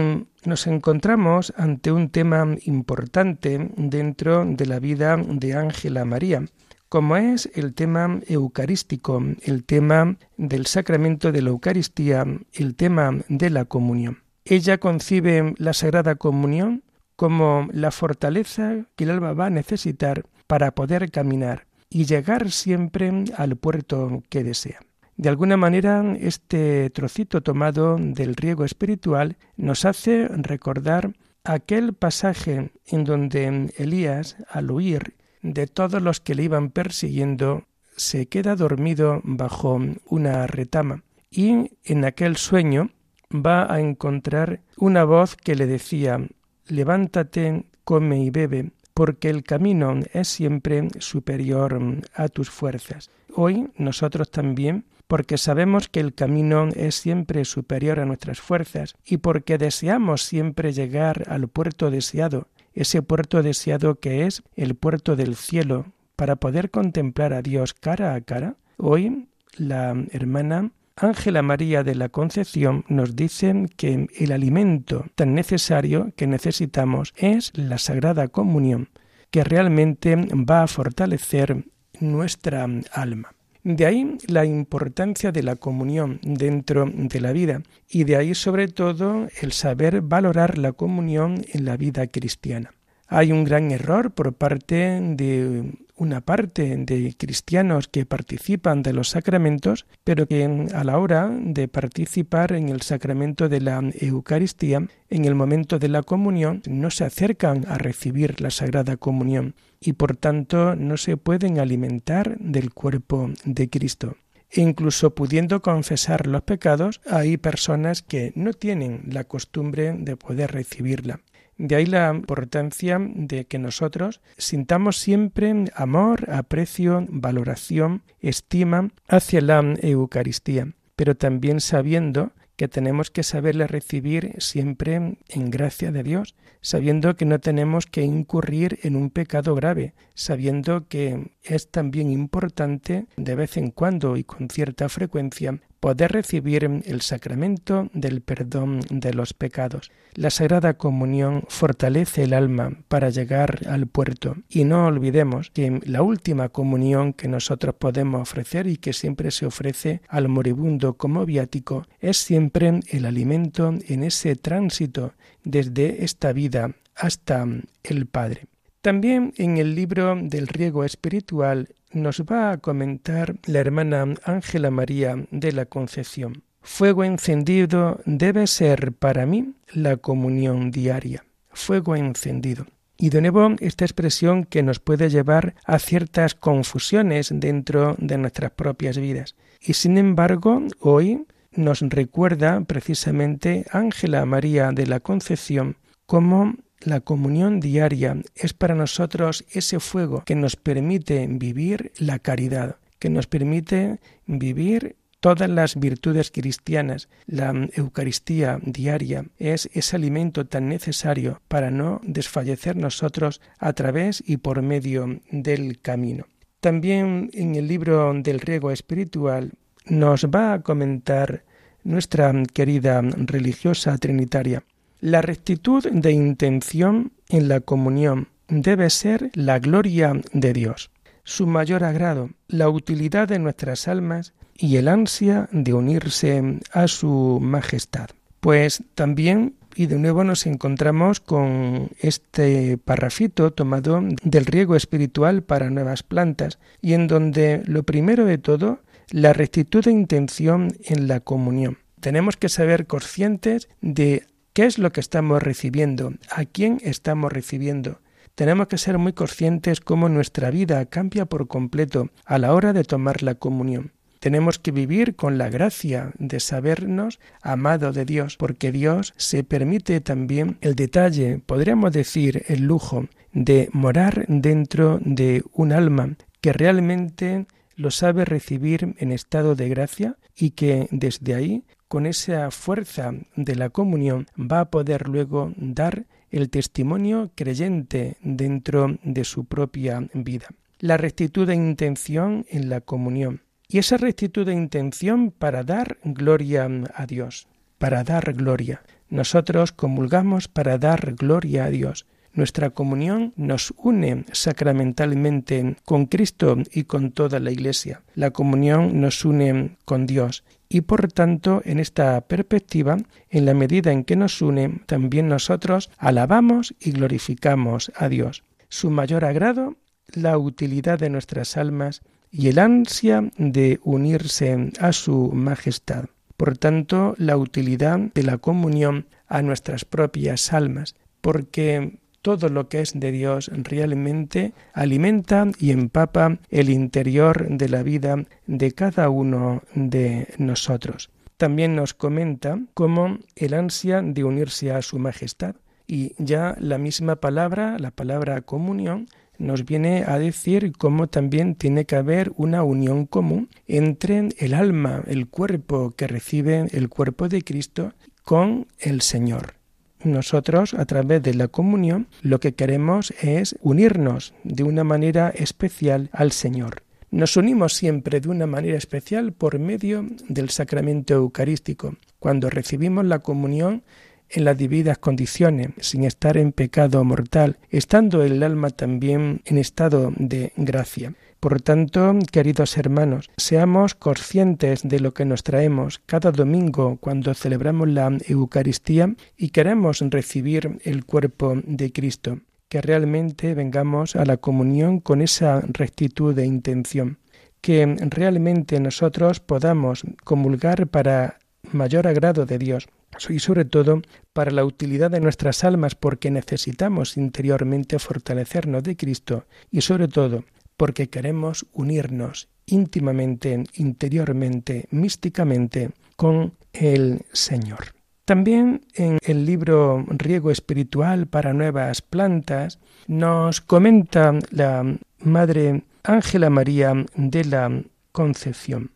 nos 0.45 0.67
encontramos 0.67 1.55
ante 1.57 1.93
un 1.93 2.11
tema 2.11 2.57
importante 2.65 3.71
dentro 3.77 4.45
de 4.45 4.67
la 4.67 4.81
vida 4.81 5.17
de 5.17 5.55
Ángela 5.55 6.05
María, 6.05 6.47
como 6.89 7.17
es 7.17 7.49
el 7.55 7.75
tema 7.75 8.21
eucarístico, 8.27 9.23
el 9.43 9.65
tema 9.65 10.17
del 10.37 10.67
sacramento 10.67 11.31
de 11.31 11.43
la 11.43 11.51
Eucaristía, 11.51 12.27
el 12.53 12.75
tema 12.75 13.21
de 13.29 13.51
la 13.51 13.67
comunión. 13.67 14.25
Ella 14.45 14.79
concibe 14.79 15.55
la 15.59 15.75
Sagrada 15.75 16.17
Comunión 16.17 16.83
como 17.15 17.69
la 17.73 17.93
fortaleza 17.93 18.87
que 18.97 19.05
el 19.05 19.11
alma 19.11 19.33
va 19.33 19.47
a 19.47 19.51
necesitar 19.51 20.25
para 20.55 20.73
poder 20.73 21.11
caminar 21.11 21.67
y 21.91 22.05
llegar 22.05 22.53
siempre 22.53 23.25
al 23.37 23.57
puerto 23.57 24.23
que 24.29 24.45
desea. 24.45 24.79
De 25.17 25.29
alguna 25.29 25.57
manera, 25.57 26.15
este 26.21 26.91
trocito 26.91 27.43
tomado 27.43 27.97
del 27.99 28.37
riego 28.37 28.65
espiritual 28.65 29.37
nos 29.57 29.85
hace 29.85 30.29
recordar 30.29 31.17
aquel 31.43 31.93
pasaje 31.93 32.71
en 32.87 33.03
donde 33.03 33.73
Elías, 33.79 34.37
al 34.49 34.71
huir 34.71 35.17
de 35.43 35.67
todos 35.67 36.01
los 36.01 36.21
que 36.21 36.37
le 36.37 36.45
iban 36.45 36.71
persiguiendo, 36.71 37.65
se 37.97 38.29
queda 38.29 38.55
dormido 38.55 39.23
bajo 39.25 39.81
una 40.07 40.47
retama 40.47 41.03
y 41.33 41.73
en 41.83 42.05
aquel 42.05 42.37
sueño 42.37 42.91
va 43.35 43.75
a 43.75 43.81
encontrar 43.81 44.61
una 44.77 45.03
voz 45.03 45.35
que 45.35 45.57
le 45.57 45.67
decía 45.67 46.25
levántate, 46.69 47.65
come 47.83 48.23
y 48.23 48.31
bebe, 48.31 48.71
porque 48.95 49.29
el 49.29 49.43
camino 49.43 50.01
es 50.13 50.29
siempre 50.29 50.89
superior 51.01 51.81
a 52.15 52.29
tus 52.29 52.49
fuerzas. 52.49 53.11
Hoy 53.35 53.69
nosotros 53.77 54.31
también, 54.31 54.85
porque 55.09 55.37
sabemos 55.37 55.89
que 55.89 56.01
el 56.01 56.15
camino 56.15 56.69
es 56.75 56.95
siempre 56.95 57.45
superior 57.45 57.99
a 57.99 58.07
nuestras 58.07 58.41
fuerzas 58.41 58.95
y 59.05 59.19
porque 59.19 59.59
deseamos 59.59 60.23
siempre 60.23 60.73
llegar 60.73 61.25
al 61.29 61.49
puerto 61.49 61.91
deseado, 61.91 62.47
ese 62.73 63.03
puerto 63.03 63.43
deseado 63.43 63.97
que 63.97 64.27
es 64.27 64.43
el 64.57 64.77
puerto 64.77 65.17
del 65.17 65.37
cielo, 65.37 65.87
para 66.17 66.37
poder 66.37 66.71
contemplar 66.71 67.33
a 67.33 67.43
Dios 67.43 67.75
cara 67.75 68.15
a 68.15 68.21
cara, 68.21 68.57
hoy 68.77 69.27
la 69.57 69.97
hermana 70.13 70.71
Ángela 70.97 71.43
María 71.43 71.83
de 71.83 71.97
la 71.97 72.09
Concepción 72.09 72.85
nos 72.89 73.17
dice 73.17 73.67
que 73.77 74.07
el 74.17 74.31
alimento 74.31 75.07
tan 75.17 75.35
necesario 75.35 76.13
que 76.17 76.29
necesitamos 76.29 77.13
es 77.17 77.51
la 77.55 77.79
Sagrada 77.79 78.29
Comunión, 78.29 78.91
que 79.31 79.43
realmente 79.43 80.15
va 80.17 80.63
a 80.63 80.69
fortalecer 80.69 81.65
nuestra 81.99 82.69
alma. 82.93 83.35
De 83.65 83.87
ahí 83.87 84.19
la 84.29 84.45
importancia 84.45 85.33
de 85.33 85.43
la 85.43 85.57
comunión 85.57 86.21
dentro 86.23 86.85
de 86.87 87.21
la 87.21 87.33
vida 87.33 87.63
y 87.89 88.05
de 88.05 88.17
ahí 88.17 88.35
sobre 88.35 88.69
todo 88.69 89.27
el 89.41 89.53
saber 89.53 90.03
valorar 90.03 90.59
la 90.59 90.73
comunión 90.73 91.45
en 91.53 91.65
la 91.65 91.77
vida 91.77 92.07
cristiana. 92.07 92.75
Hay 93.09 93.33
un 93.33 93.43
gran 93.45 93.71
error 93.71 94.13
por 94.13 94.35
parte 94.35 95.01
de 95.01 95.73
una 95.97 96.21
parte 96.21 96.77
de 96.77 97.15
cristianos 97.17 97.89
que 97.89 98.07
participan 98.07 98.83
de 98.83 98.93
los 98.93 99.11
sacramentos, 99.11 99.87
pero 100.03 100.27
que 100.27 100.45
a 100.75 100.85
la 100.85 100.99
hora 100.99 101.31
de 101.31 101.69
participar 101.69 102.53
en 102.53 102.69
el 102.69 102.83
sacramento 102.83 103.49
de 103.49 103.61
la 103.61 103.81
Eucaristía, 104.01 104.87
en 105.09 105.25
el 105.25 105.35
momento 105.35 105.79
de 105.79 105.89
la 105.89 106.03
comunión, 106.03 106.63
no 106.67 106.91
se 106.91 107.05
acercan 107.05 107.65
a 107.69 107.79
recibir 107.79 108.41
la 108.41 108.51
Sagrada 108.51 108.97
Comunión 108.97 109.55
y 109.81 109.93
por 109.93 110.17
tanto 110.17 110.75
no 110.75 110.97
se 110.97 111.17
pueden 111.17 111.59
alimentar 111.59 112.39
del 112.39 112.73
cuerpo 112.73 113.31
de 113.45 113.69
Cristo. 113.69 114.17
E 114.51 114.61
incluso 114.61 115.15
pudiendo 115.15 115.63
confesar 115.63 116.27
los 116.27 116.43
pecados, 116.43 117.01
hay 117.11 117.37
personas 117.37 118.03
que 118.03 118.33
no 118.37 118.53
tienen 118.53 119.03
la 119.11 119.25
costumbre 119.25 119.95
de 119.99 120.17
poder 120.17 120.53
recibirla. 120.53 121.21
De 121.57 121.77
ahí 121.77 121.87
la 121.87 122.13
importancia 122.13 122.99
de 123.01 123.47
que 123.47 123.59
nosotros 123.59 124.21
sintamos 124.37 124.99
siempre 124.99 125.65
amor, 125.75 126.31
aprecio, 126.31 127.07
valoración, 127.09 128.03
estima 128.21 128.91
hacia 129.09 129.41
la 129.41 129.61
Eucaristía, 129.81 130.73
pero 130.97 131.17
también 131.17 131.61
sabiendo 131.61 132.33
que 132.57 132.69
tenemos 132.69 133.11
que 133.11 133.23
saberle 133.23 133.67
recibir 133.67 134.35
siempre 134.39 135.17
en 135.29 135.51
gracia 135.51 135.91
de 135.91 136.03
Dios, 136.03 136.37
sabiendo 136.61 137.17
que 137.17 137.25
no 137.25 137.41
tenemos 137.41 137.87
que 137.87 138.03
incurrir 138.03 138.79
en 138.83 138.97
un 138.97 139.11
pecado 139.11 139.55
grave, 139.55 139.95
sabiendo 140.15 140.87
que 140.87 141.33
es 141.43 141.71
también 141.71 142.11
importante 142.11 143.07
de 143.17 143.35
vez 143.35 143.57
en 143.57 143.71
cuando 143.71 144.17
y 144.17 144.25
con 144.25 144.49
cierta 144.49 144.89
frecuencia 144.89 145.61
poder 145.85 146.13
recibir 146.13 146.65
el 146.65 147.03
sacramento 147.03 147.91
del 147.93 148.23
perdón 148.23 148.81
de 148.89 149.13
los 149.13 149.35
pecados. 149.35 149.93
La 150.15 150.31
Sagrada 150.31 150.79
Comunión 150.79 151.45
fortalece 151.49 152.23
el 152.23 152.33
alma 152.33 152.71
para 152.89 153.11
llegar 153.11 153.61
al 153.69 153.87
puerto 153.87 154.35
y 154.49 154.65
no 154.65 154.87
olvidemos 154.87 155.51
que 155.51 155.83
la 155.85 156.01
última 156.01 156.49
comunión 156.49 157.13
que 157.13 157.29
nosotros 157.29 157.75
podemos 157.75 158.23
ofrecer 158.23 158.67
y 158.67 158.79
que 158.79 158.95
siempre 158.95 159.31
se 159.31 159.45
ofrece 159.45 160.01
al 160.09 160.29
moribundo 160.29 160.95
como 160.95 161.27
viático 161.27 161.87
es 162.01 162.17
siempre 162.17 162.81
el 162.89 163.05
alimento 163.05 163.75
en 163.87 164.05
ese 164.05 164.37
tránsito 164.37 165.13
desde 165.43 166.03
esta 166.03 166.33
vida 166.33 166.77
hasta 166.97 167.47
el 167.83 168.07
Padre. 168.07 168.47
También 168.81 169.33
en 169.37 169.57
el 169.57 169.75
libro 169.75 170.15
del 170.15 170.47
riego 170.47 170.85
espiritual 170.85 171.69
nos 171.95 172.23
va 172.23 172.51
a 172.51 172.59
comentar 172.59 173.37
la 173.47 173.61
hermana 173.61 174.15
Ángela 174.25 174.71
María 174.71 175.17
de 175.31 175.53
la 175.53 175.67
Concepción. 175.67 176.43
Fuego 176.61 177.05
encendido 177.05 178.01
debe 178.07 178.47
ser 178.47 178.93
para 178.93 179.27
mí 179.27 179.55
la 179.73 179.97
comunión 179.97 180.71
diaria. 180.71 181.25
Fuego 181.51 181.95
encendido. 181.95 182.67
Y 182.97 183.11
de 183.11 183.21
nuevo 183.21 183.55
esta 183.61 183.85
expresión 183.85 184.45
que 184.45 184.63
nos 184.63 184.79
puede 184.79 185.11
llevar 185.11 185.55
a 185.65 185.79
ciertas 185.79 186.35
confusiones 186.35 187.31
dentro 187.33 187.97
de 187.99 188.19
nuestras 188.19 188.53
propias 188.53 188.97
vidas. 188.99 189.35
Y 189.61 189.75
sin 189.75 189.99
embargo, 189.99 190.63
hoy 190.81 191.27
nos 191.53 191.81
recuerda 191.81 192.61
precisamente 192.63 193.67
Ángela 193.71 194.25
María 194.27 194.73
de 194.73 194.87
la 194.87 195.01
Concepción 195.01 195.77
como 196.07 196.55
la 196.85 197.01
comunión 197.01 197.61
diaria 197.61 198.17
es 198.35 198.53
para 198.53 198.75
nosotros 198.75 199.45
ese 199.51 199.81
fuego 199.81 200.23
que 200.25 200.35
nos 200.35 200.57
permite 200.57 201.27
vivir 201.29 201.93
la 201.99 202.19
caridad, 202.19 202.77
que 202.99 203.11
nos 203.11 203.27
permite 203.27 204.01
vivir 204.27 204.97
todas 205.21 205.49
las 205.49 205.77
virtudes 205.77 206.31
cristianas. 206.31 207.09
La 207.27 207.53
Eucaristía 207.73 208.59
diaria 208.63 209.25
es 209.39 209.71
ese 209.73 209.97
alimento 209.97 210.47
tan 210.47 210.69
necesario 210.69 211.41
para 211.49 211.71
no 211.71 212.01
desfallecer 212.05 212.77
nosotros 212.77 213.41
a 213.59 213.73
través 213.73 214.23
y 214.27 214.37
por 214.37 214.61
medio 214.61 215.21
del 215.31 215.81
camino. 215.81 216.27
También 216.61 217.31
en 217.33 217.55
el 217.55 217.69
libro 217.69 218.13
del 218.15 218.41
riego 218.41 218.71
espiritual 218.71 219.53
nos 219.87 220.27
va 220.27 220.55
a 220.55 220.63
comentar 220.63 221.45
nuestra 221.85 222.33
querida 222.53 223.01
religiosa 223.03 223.97
trinitaria. 223.99 224.65
La 225.05 225.21
rectitud 225.21 225.87
de 225.87 226.13
intención 226.13 227.13
en 227.29 227.47
la 227.47 227.61
comunión 227.61 228.29
debe 228.49 228.89
ser 228.89 229.31
la 229.35 229.59
gloria 229.59 230.15
de 230.33 230.55
Dios, 230.55 230.91
su 231.25 231.47
mayor 231.47 231.85
agrado, 231.85 232.31
la 232.49 232.71
utilidad 232.71 233.29
de 233.29 233.39
nuestras 233.39 233.87
almas 233.87 234.33
y 234.57 234.77
el 234.77 234.89
ansia 234.89 235.47
de 235.53 235.75
unirse 235.75 236.59
a 236.73 236.89
su 236.89 237.39
majestad. 237.43 238.09
Pues 238.41 238.83
también 238.95 239.57
y 239.77 239.89
de 239.89 239.99
nuevo 239.99 240.25
nos 240.25 240.47
encontramos 240.47 241.21
con 241.21 241.91
este 241.99 242.79
parrafito 242.79 243.53
tomado 243.53 244.03
del 244.23 244.47
riego 244.47 244.75
espiritual 244.75 245.43
para 245.43 245.69
nuevas 245.69 246.03
plantas 246.03 246.59
y 246.81 246.95
en 246.95 247.09
donde 247.09 247.63
lo 247.67 247.83
primero 247.83 248.25
de 248.25 248.39
todo 248.39 248.81
la 249.11 249.35
rectitud 249.35 249.85
de 249.85 249.93
intención 249.93 250.73
en 250.83 251.09
la 251.09 251.21
comunión. 251.21 251.77
Tenemos 252.01 252.39
que 252.39 252.49
saber 252.49 252.87
conscientes 252.87 253.69
de 253.83 254.27
qué 254.55 254.65
es 254.67 254.79
lo 254.79 254.93
que 254.93 255.01
estamos 255.01 255.43
recibiendo, 255.43 256.15
a 256.31 256.45
quién 256.45 256.81
estamos 256.83 257.33
recibiendo. 257.33 258.01
Tenemos 258.35 258.69
que 258.69 258.79
ser 258.79 258.99
muy 258.99 259.13
conscientes 259.13 259.81
cómo 259.81 260.09
nuestra 260.09 260.51
vida 260.51 260.87
cambia 260.87 261.27
por 261.27 261.49
completo 261.49 262.11
a 262.25 262.39
la 262.39 262.55
hora 262.55 262.73
de 262.73 262.85
tomar 262.85 263.23
la 263.23 263.35
comunión. 263.35 263.93
Tenemos 264.21 264.59
que 264.59 264.71
vivir 264.71 265.17
con 265.17 265.37
la 265.39 265.51
gracia 265.51 266.13
de 266.19 266.41
sabernos 266.41 267.21
amado 267.43 267.93
de 267.93 268.07
Dios, 268.07 268.37
porque 268.39 268.73
Dios 268.73 269.13
se 269.17 269.45
permite 269.45 270.01
también 270.01 270.57
el 270.63 270.77
detalle, 270.77 271.43
podríamos 271.45 271.93
decir 271.93 272.45
el 272.49 272.63
lujo, 272.63 273.07
de 273.33 273.69
morar 273.73 274.25
dentro 274.29 275.01
de 275.03 275.43
un 275.53 275.73
alma 275.73 276.17
que 276.41 276.53
realmente 276.53 277.47
lo 277.77 277.91
sabe 277.91 278.25
recibir 278.25 278.95
en 278.99 279.11
estado 279.11 279.57
de 279.57 279.69
gracia 279.69 280.17
y 280.37 280.51
que 280.51 280.89
desde 280.91 281.35
ahí, 281.35 281.65
con 281.95 282.07
esa 282.07 282.51
fuerza 282.51 283.13
de 283.37 283.55
la 283.55 283.71
comunión, 283.71 284.27
va 284.37 284.59
a 284.59 284.69
poder 284.69 285.09
luego 285.09 285.53
dar 285.57 286.07
el 286.33 286.51
testimonio 286.51 287.31
creyente 287.37 288.17
dentro 288.21 288.99
de 289.05 289.23
su 289.23 289.45
propia 289.45 290.03
vida. 290.13 290.49
La 290.81 290.97
rectitud 290.97 291.47
de 291.47 291.55
intención 291.55 292.47
en 292.51 292.69
la 292.69 292.81
comunión. 292.81 293.43
Y 293.69 293.79
esa 293.79 293.97
rectitud 293.97 294.45
de 294.45 294.55
intención 294.55 295.31
para 295.31 295.63
dar 295.63 295.99
gloria 296.03 296.69
a 296.97 297.07
Dios, 297.07 297.47
para 297.79 298.03
dar 298.03 298.33
gloria. 298.33 298.83
Nosotros 299.09 299.71
comulgamos 299.71 300.49
para 300.49 300.79
dar 300.79 301.15
gloria 301.15 301.67
a 301.67 301.71
Dios. 301.71 302.07
Nuestra 302.33 302.71
comunión 302.71 303.33
nos 303.37 303.73
une 303.77 304.25
sacramentalmente 304.33 305.77
con 305.85 306.07
Cristo 306.07 306.57
y 306.73 306.83
con 306.83 307.13
toda 307.13 307.39
la 307.39 307.53
Iglesia. 307.53 308.03
La 308.17 308.33
comunión 308.33 309.01
nos 309.01 309.25
une 309.25 309.77
con 309.85 310.07
Dios 310.07 310.43
y 310.75 310.81
por 310.81 311.13
tanto 311.13 311.63
en 311.65 311.79
esta 311.79 312.21
perspectiva, 312.23 312.97
en 313.31 313.45
la 313.45 313.55
medida 313.55 313.93
en 313.93 314.03
que 314.03 314.17
nos 314.17 314.43
une, 314.43 314.81
también 314.87 315.29
nosotros 315.29 315.89
alabamos 315.99 316.75
y 316.81 316.91
glorificamos 316.91 317.93
a 317.95 318.09
Dios. 318.09 318.43
Su 318.69 318.91
mayor 318.91 319.25
agrado, 319.25 319.77
la 320.13 320.37
utilidad 320.37 320.99
de 320.99 321.11
nuestras 321.11 321.57
almas 321.57 322.03
y 322.29 322.49
el 322.49 322.59
ansia 322.59 323.31
de 323.39 323.79
unirse 323.85 324.73
a 324.81 324.93
su 324.93 325.31
majestad. 325.33 326.07
Por 326.37 326.59
tanto, 326.59 327.15
la 327.19 327.37
utilidad 327.37 328.01
de 328.13 328.25
la 328.25 328.39
comunión 328.39 329.07
a 329.29 329.43
nuestras 329.43 329.85
propias 329.85 330.53
almas, 330.53 330.97
porque 331.21 332.01
todo 332.25 332.49
lo 332.49 332.71
que 332.71 332.81
es 332.81 332.99
de 332.99 333.13
Dios 333.13 333.51
realmente 333.53 334.55
alimenta 334.73 335.47
y 335.59 335.73
empapa 335.73 336.39
el 336.49 336.71
interior 336.71 337.47
de 337.51 337.69
la 337.69 337.83
vida 337.83 338.25
de 338.47 338.73
cada 338.73 339.11
uno 339.11 339.63
de 339.75 340.29
nosotros. 340.39 341.11
También 341.37 341.77
nos 341.77 341.93
comenta 341.93 342.59
cómo 342.73 343.19
el 343.37 343.53
ansia 343.53 344.01
de 344.01 344.25
unirse 344.25 344.73
a 344.73 344.81
su 344.81 344.99
majestad 344.99 345.57
y 345.87 346.15
ya 346.17 346.57
la 346.59 346.79
misma 346.79 347.17
palabra, 347.17 347.79
la 347.79 347.91
palabra 347.91 348.41
comunión, 348.41 349.07
nos 349.37 349.67
viene 349.67 350.05
a 350.07 350.19
decir 350.19 350.73
cómo 350.79 351.09
también 351.09 351.55
tiene 351.57 351.85
que 351.85 351.97
haber 351.97 352.33
una 352.37 352.63
unión 352.63 353.05
común 353.05 353.51
entre 353.67 354.31
el 354.39 354.55
alma, 354.55 355.03
el 355.09 355.29
cuerpo 355.29 355.91
que 355.95 356.07
recibe 356.07 356.69
el 356.73 356.89
cuerpo 356.89 357.29
de 357.29 357.43
Cristo 357.43 357.93
con 358.23 358.67
el 358.79 359.03
Señor 359.03 359.64
nosotros 360.05 360.75
a 360.75 360.85
través 360.85 361.23
de 361.23 361.35
la 361.35 361.49
comunión 361.49 362.09
lo 362.23 362.41
que 362.41 362.55
queremos 362.55 363.13
es 363.21 363.57
unirnos 363.61 364.35
de 364.45 364.63
una 364.63 364.85
manera 364.85 365.31
especial 365.31 366.11
al 366.13 366.33
Señor. 366.33 366.83
Nos 367.11 367.37
unimos 367.37 367.75
siempre 367.75 368.21
de 368.21 368.29
una 368.29 368.47
manera 368.47 368.77
especial 368.77 369.33
por 369.33 369.59
medio 369.59 370.05
del 370.29 370.51
sacramento 370.51 371.15
eucarístico. 371.15 371.95
Cuando 372.19 372.51
recibimos 372.51 373.05
la 373.05 373.21
comunión 373.21 373.85
en 374.31 374.45
las 374.45 374.59
debidas 374.59 374.99
condiciones, 374.99 375.71
sin 375.79 376.05
estar 376.05 376.37
en 376.37 376.53
pecado 376.53 377.05
mortal, 377.05 377.59
estando 377.71 378.23
el 378.25 378.43
alma 378.43 378.71
también 378.71 379.43
en 379.45 379.59
estado 379.59 380.13
de 380.17 380.53
gracia. 380.57 381.15
Por 381.45 381.61
tanto, 381.61 382.19
queridos 382.33 382.79
hermanos, 382.79 383.29
seamos 383.37 383.95
conscientes 383.95 384.81
de 384.83 384.99
lo 384.99 385.13
que 385.13 385.27
nos 385.27 385.43
traemos 385.43 386.01
cada 386.07 386.33
domingo 386.33 386.97
cuando 387.03 387.35
celebramos 387.35 387.87
la 387.87 388.17
Eucaristía 388.27 389.15
y 389.37 389.51
queremos 389.51 390.01
recibir 390.01 390.79
el 390.85 391.05
cuerpo 391.05 391.61
de 391.67 391.93
Cristo, 391.93 392.39
que 392.71 392.81
realmente 392.81 393.53
vengamos 393.53 394.17
a 394.17 394.25
la 394.25 394.39
comunión 394.39 395.01
con 395.01 395.21
esa 395.21 395.61
rectitud 395.61 396.35
de 396.35 396.47
intención, 396.47 397.19
que 397.61 397.95
realmente 398.09 398.81
nosotros 398.81 399.41
podamos 399.41 400.03
comulgar 400.25 400.87
para 400.87 401.41
mayor 401.73 402.07
agrado 402.07 402.47
de 402.47 402.57
Dios 402.57 402.89
y 403.29 403.41
sobre 403.41 403.67
todo 403.67 404.01
para 404.33 404.51
la 404.51 404.65
utilidad 404.65 405.11
de 405.11 405.21
nuestras 405.21 405.63
almas 405.63 405.95
porque 405.95 406.31
necesitamos 406.31 407.19
interiormente 407.19 407.99
fortalecernos 407.99 408.83
de 408.83 408.97
Cristo 408.97 409.45
y 409.71 409.83
sobre 409.83 410.09
todo 410.09 410.45
porque 410.77 411.09
queremos 411.09 411.67
unirnos 411.73 412.49
íntimamente, 412.67 413.65
interiormente, 413.75 414.87
místicamente 414.91 415.91
con 416.17 416.55
el 416.73 417.25
Señor. 417.33 417.95
También 418.25 418.87
en 418.95 419.19
el 419.23 419.45
libro 419.45 420.05
Riego 420.09 420.51
Espiritual 420.51 421.27
para 421.27 421.53
Nuevas 421.53 422.01
Plantas 422.01 422.79
nos 423.07 423.61
comenta 423.61 424.33
la 424.51 424.97
Madre 425.19 425.85
Ángela 426.03 426.49
María 426.49 426.95
de 427.15 427.45
la 427.45 427.83
Concepción. 428.13 428.93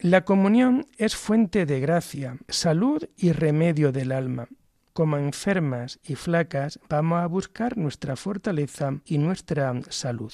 La 0.00 0.24
comunión 0.24 0.86
es 0.96 1.14
fuente 1.14 1.64
de 1.64 1.78
gracia, 1.78 2.38
salud 2.48 3.04
y 3.16 3.30
remedio 3.30 3.92
del 3.92 4.10
alma. 4.10 4.48
Como 4.92 5.16
enfermas 5.16 6.00
y 6.04 6.16
flacas 6.16 6.80
vamos 6.88 7.22
a 7.22 7.26
buscar 7.26 7.78
nuestra 7.78 8.16
fortaleza 8.16 8.98
y 9.04 9.18
nuestra 9.18 9.80
salud. 9.90 10.32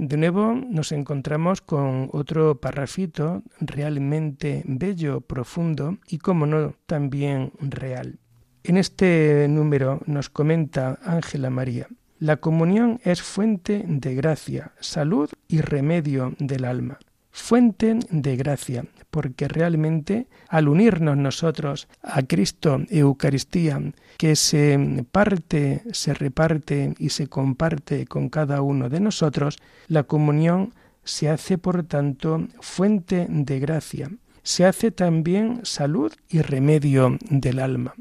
De 0.00 0.16
nuevo 0.16 0.54
nos 0.54 0.92
encontramos 0.92 1.60
con 1.60 2.08
otro 2.12 2.60
parrafito 2.60 3.42
realmente 3.58 4.62
bello, 4.64 5.22
profundo 5.22 5.98
y, 6.06 6.18
como 6.18 6.46
no, 6.46 6.76
también 6.86 7.50
real. 7.58 8.20
En 8.62 8.76
este 8.76 9.48
número 9.50 10.00
nos 10.06 10.30
comenta 10.30 11.00
Ángela 11.02 11.50
María, 11.50 11.88
la 12.20 12.36
comunión 12.36 13.00
es 13.02 13.22
fuente 13.22 13.84
de 13.88 14.14
gracia, 14.14 14.70
salud 14.78 15.30
y 15.48 15.62
remedio 15.62 16.32
del 16.38 16.64
alma 16.64 17.00
fuente 17.38 17.98
de 18.10 18.36
gracia, 18.36 18.84
porque 19.10 19.48
realmente 19.48 20.26
al 20.48 20.68
unirnos 20.68 21.16
nosotros 21.16 21.88
a 22.02 22.22
Cristo 22.22 22.80
Eucaristía, 22.90 23.80
que 24.18 24.36
se 24.36 25.04
parte, 25.10 25.82
se 25.92 26.14
reparte 26.14 26.94
y 26.98 27.10
se 27.10 27.28
comparte 27.28 28.06
con 28.06 28.28
cada 28.28 28.60
uno 28.60 28.88
de 28.88 29.00
nosotros, 29.00 29.58
la 29.86 30.02
comunión 30.02 30.74
se 31.04 31.30
hace 31.30 31.56
por 31.56 31.84
tanto 31.84 32.46
fuente 32.60 33.26
de 33.30 33.58
gracia, 33.60 34.10
se 34.42 34.66
hace 34.66 34.90
también 34.90 35.60
salud 35.62 36.12
y 36.28 36.42
remedio 36.42 37.18
del 37.30 37.60
alma. 37.60 37.94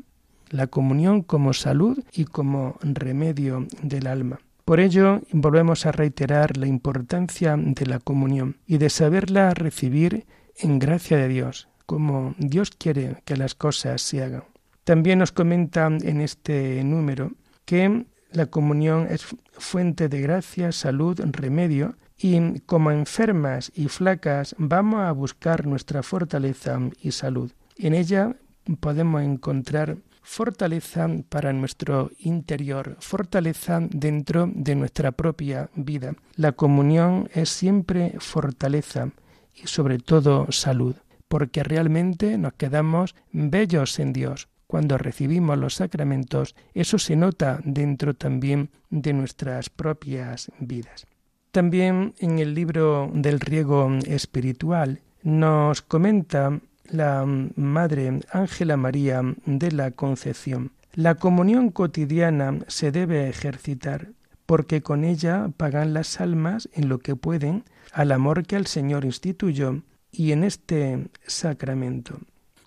La 0.50 0.68
comunión 0.68 1.22
como 1.22 1.54
salud 1.54 2.00
y 2.14 2.26
como 2.26 2.78
remedio 2.82 3.68
del 3.82 4.08
alma. 4.08 4.40
Por 4.68 4.82
ello, 4.82 5.22
volvemos 5.32 5.86
a 5.86 5.94
reiterar 5.94 6.58
la 6.58 6.68
importancia 6.68 7.56
de 7.58 7.86
la 7.86 8.00
comunión 8.00 8.58
y 8.68 8.80
de 8.80 8.90
saberla 8.90 9.54
recibir 9.54 10.26
en 10.58 10.78
gracia 10.78 11.16
de 11.16 11.30
Dios, 11.30 11.70
como 11.86 12.36
Dios 12.38 12.72
quiere 12.72 13.16
que 13.24 13.38
las 13.38 13.56
cosas 13.56 14.02
se 14.02 14.22
hagan. 14.22 14.44
También 14.84 15.20
nos 15.20 15.32
comenta 15.32 15.88
en 15.88 16.20
este 16.20 16.84
número 16.84 17.32
que 17.64 18.08
la 18.34 18.48
comunión 18.48 19.08
es 19.10 19.26
fuente 19.54 20.10
de 20.10 20.20
gracia, 20.20 20.74
salud, 20.74 21.18
remedio, 21.32 21.96
y 22.18 22.60
como 22.66 22.92
enfermas 22.92 23.72
y 23.74 23.88
flacas 23.88 24.54
vamos 24.58 25.00
a 25.00 25.14
buscar 25.14 25.66
nuestra 25.66 26.04
fortaleza 26.04 26.78
y 27.02 27.14
salud. 27.14 27.54
En 27.78 27.94
ella 27.94 28.36
podemos 28.82 29.22
encontrar 29.22 29.96
fortaleza 30.28 31.08
para 31.30 31.54
nuestro 31.54 32.12
interior, 32.20 32.98
fortaleza 33.00 33.80
dentro 33.90 34.52
de 34.54 34.76
nuestra 34.76 35.14
propia 35.14 35.70
vida. 35.74 36.16
La 36.36 36.52
comunión 36.52 37.30
es 37.34 37.50
siempre 37.50 38.14
fortaleza 38.20 39.10
y 39.56 39.68
sobre 39.68 40.00
todo 40.00 40.52
salud, 40.52 40.96
porque 41.30 41.64
realmente 41.64 42.38
nos 42.38 42.54
quedamos 42.54 43.16
bellos 43.32 43.98
en 44.00 44.12
Dios. 44.12 44.50
Cuando 44.68 44.98
recibimos 44.98 45.58
los 45.58 45.76
sacramentos, 45.76 46.56
eso 46.74 47.00
se 47.00 47.16
nota 47.16 47.62
dentro 47.64 48.14
también 48.14 48.70
de 48.90 49.14
nuestras 49.14 49.70
propias 49.70 50.52
vidas. 50.60 51.08
También 51.52 52.14
en 52.20 52.40
el 52.40 52.54
libro 52.54 53.10
del 53.14 53.40
riego 53.40 53.90
espiritual 54.06 55.00
nos 55.24 55.82
comenta 55.82 56.60
la 56.90 57.26
Madre 57.26 58.22
Ángela 58.32 58.78
María 58.78 59.22
de 59.46 59.72
la 59.72 59.92
Concepción. 59.92 60.72
La 60.94 61.16
comunión 61.16 61.70
cotidiana 61.70 62.60
se 62.68 62.92
debe 62.92 63.30
ejercitar, 63.30 64.10
porque 64.46 64.82
con 64.82 65.04
ella 65.04 65.50
pagan 65.56 65.94
las 65.94 66.20
almas 66.20 66.70
en 66.74 66.90
lo 66.90 67.00
que 67.00 67.16
pueden 67.16 67.66
al 67.94 68.12
amor 68.12 68.46
que 68.46 68.56
el 68.56 68.68
Señor 68.68 69.06
instituyó 69.06 69.84
y 70.12 70.32
en 70.32 70.44
este 70.44 71.10
sacramento. 71.26 72.20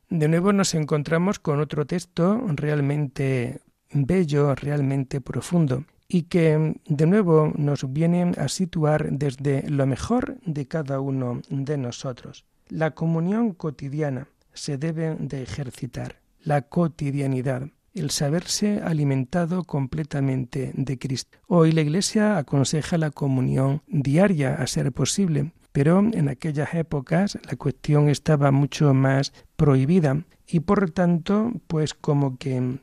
De 0.08 0.28
nuevo 0.28 0.52
nos 0.52 0.74
encontramos 0.74 1.38
con 1.38 1.60
otro 1.60 1.86
texto 1.86 2.40
realmente 2.48 3.60
bello, 3.92 4.54
realmente 4.54 5.20
profundo, 5.20 5.84
y 6.08 6.22
que 6.22 6.74
de 6.86 7.06
nuevo 7.06 7.52
nos 7.56 7.92
viene 7.92 8.32
a 8.36 8.48
situar 8.48 9.10
desde 9.10 9.68
lo 9.70 9.86
mejor 9.86 10.38
de 10.44 10.66
cada 10.66 11.00
uno 11.00 11.40
de 11.48 11.78
nosotros. 11.78 12.44
La 12.70 12.92
comunión 12.92 13.52
cotidiana 13.52 14.28
se 14.54 14.78
debe 14.78 15.16
de 15.18 15.42
ejercitar, 15.42 16.20
la 16.40 16.62
cotidianidad, 16.62 17.68
el 17.94 18.10
saberse 18.10 18.80
alimentado 18.84 19.64
completamente 19.64 20.70
de 20.74 20.96
Cristo. 20.96 21.38
Hoy 21.48 21.72
la 21.72 21.80
Iglesia 21.80 22.38
aconseja 22.38 22.96
la 22.96 23.10
comunión 23.10 23.82
diaria 23.88 24.54
a 24.54 24.68
ser 24.68 24.92
posible, 24.92 25.52
pero 25.72 25.98
en 25.98 26.28
aquellas 26.28 26.72
épocas 26.74 27.40
la 27.44 27.56
cuestión 27.56 28.08
estaba 28.08 28.52
mucho 28.52 28.94
más 28.94 29.32
prohibida 29.56 30.22
y 30.46 30.60
por 30.60 30.92
tanto 30.92 31.52
pues 31.66 31.92
como 31.92 32.38
que 32.38 32.78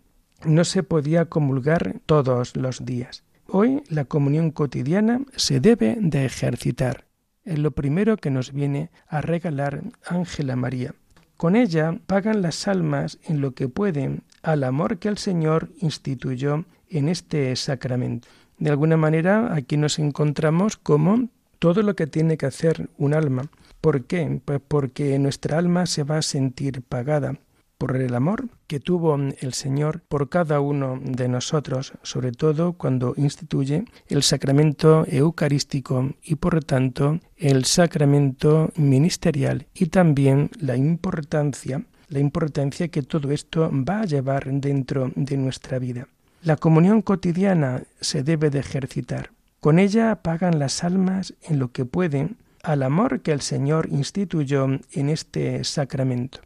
no 0.46 0.66
se 0.66 0.84
podía 0.84 1.26
comulgar 1.26 2.02
todos 2.06 2.58
los 2.58 2.84
días. 2.84 3.24
Hoy 3.48 3.84
la 3.88 4.04
comunión 4.04 4.52
cotidiana 4.52 5.22
se 5.38 5.62
debe 5.62 5.96
de 5.98 6.26
ejercitar 6.26 7.07
es 7.48 7.58
lo 7.58 7.72
primero 7.72 8.18
que 8.18 8.30
nos 8.30 8.52
viene 8.52 8.92
a 9.08 9.22
regalar 9.22 9.82
Ángela 10.06 10.56
María. 10.56 10.94
Con 11.38 11.56
ella 11.56 11.98
pagan 12.06 12.42
las 12.42 12.68
almas 12.68 13.20
en 13.24 13.42
lo 13.42 13.52
que 13.52 13.70
pueden 13.70 14.24
al 14.44 14.64
amor 14.64 14.98
que 14.98 15.08
el 15.08 15.18
Señor 15.18 15.70
instituyó 15.80 16.66
en 16.90 17.10
este 17.10 17.56
sacramento. 17.56 18.28
De 18.60 18.70
alguna 18.70 18.98
manera 18.98 19.54
aquí 19.56 19.78
nos 19.78 19.98
encontramos 20.00 20.78
como 20.78 21.30
todo 21.60 21.84
lo 21.84 21.96
que 21.96 22.08
tiene 22.08 22.38
que 22.38 22.48
hacer 22.48 22.90
un 22.98 23.14
alma. 23.14 23.44
¿Por 23.82 24.06
qué? 24.06 24.42
Pues 24.44 24.60
porque 24.68 25.18
nuestra 25.20 25.58
alma 25.58 25.86
se 25.86 26.04
va 26.04 26.18
a 26.18 26.24
sentir 26.24 26.82
pagada 26.82 27.36
por 27.78 27.96
el 27.96 28.16
amor 28.16 28.50
que 28.68 28.80
tuvo 28.80 29.16
el 29.16 29.54
Señor 29.54 30.02
por 30.02 30.30
cada 30.30 30.60
uno 30.60 31.00
de 31.02 31.28
nosotros, 31.28 31.94
sobre 32.02 32.32
todo 32.32 32.74
cuando 32.74 33.14
instituye 33.18 33.86
el 34.08 34.24
sacramento 34.24 35.06
eucarístico 35.08 36.14
y 36.24 36.36
por 36.36 36.64
tanto 36.64 37.20
el 37.38 37.66
sacramento 37.66 38.72
ministerial 38.76 39.68
y 39.74 39.88
también 39.88 40.50
la 40.60 40.76
importancia 40.76 41.84
la 42.10 42.20
importancia 42.20 42.88
que 42.88 43.02
todo 43.02 43.32
esto 43.32 43.70
va 43.72 44.02
a 44.02 44.06
llevar 44.06 44.50
dentro 44.50 45.12
de 45.16 45.38
nuestra 45.38 45.80
vida. 45.80 46.08
La 46.42 46.56
comunión 46.56 47.02
cotidiana 47.02 47.84
se 48.00 48.24
debe 48.24 48.50
de 48.50 48.60
ejercitar. 48.60 49.32
Con 49.60 49.80
ella 49.80 50.22
pagan 50.22 50.60
las 50.60 50.84
almas 50.84 51.34
en 51.44 51.60
lo 51.60 51.72
que 51.72 51.86
pueden 51.86 52.38
al 52.64 52.84
amor 52.84 53.22
que 53.22 53.32
el 53.32 53.42
Señor 53.42 53.88
instituyó 53.92 54.68
en 54.92 55.10
este 55.10 55.64
sacramento. 55.64 56.40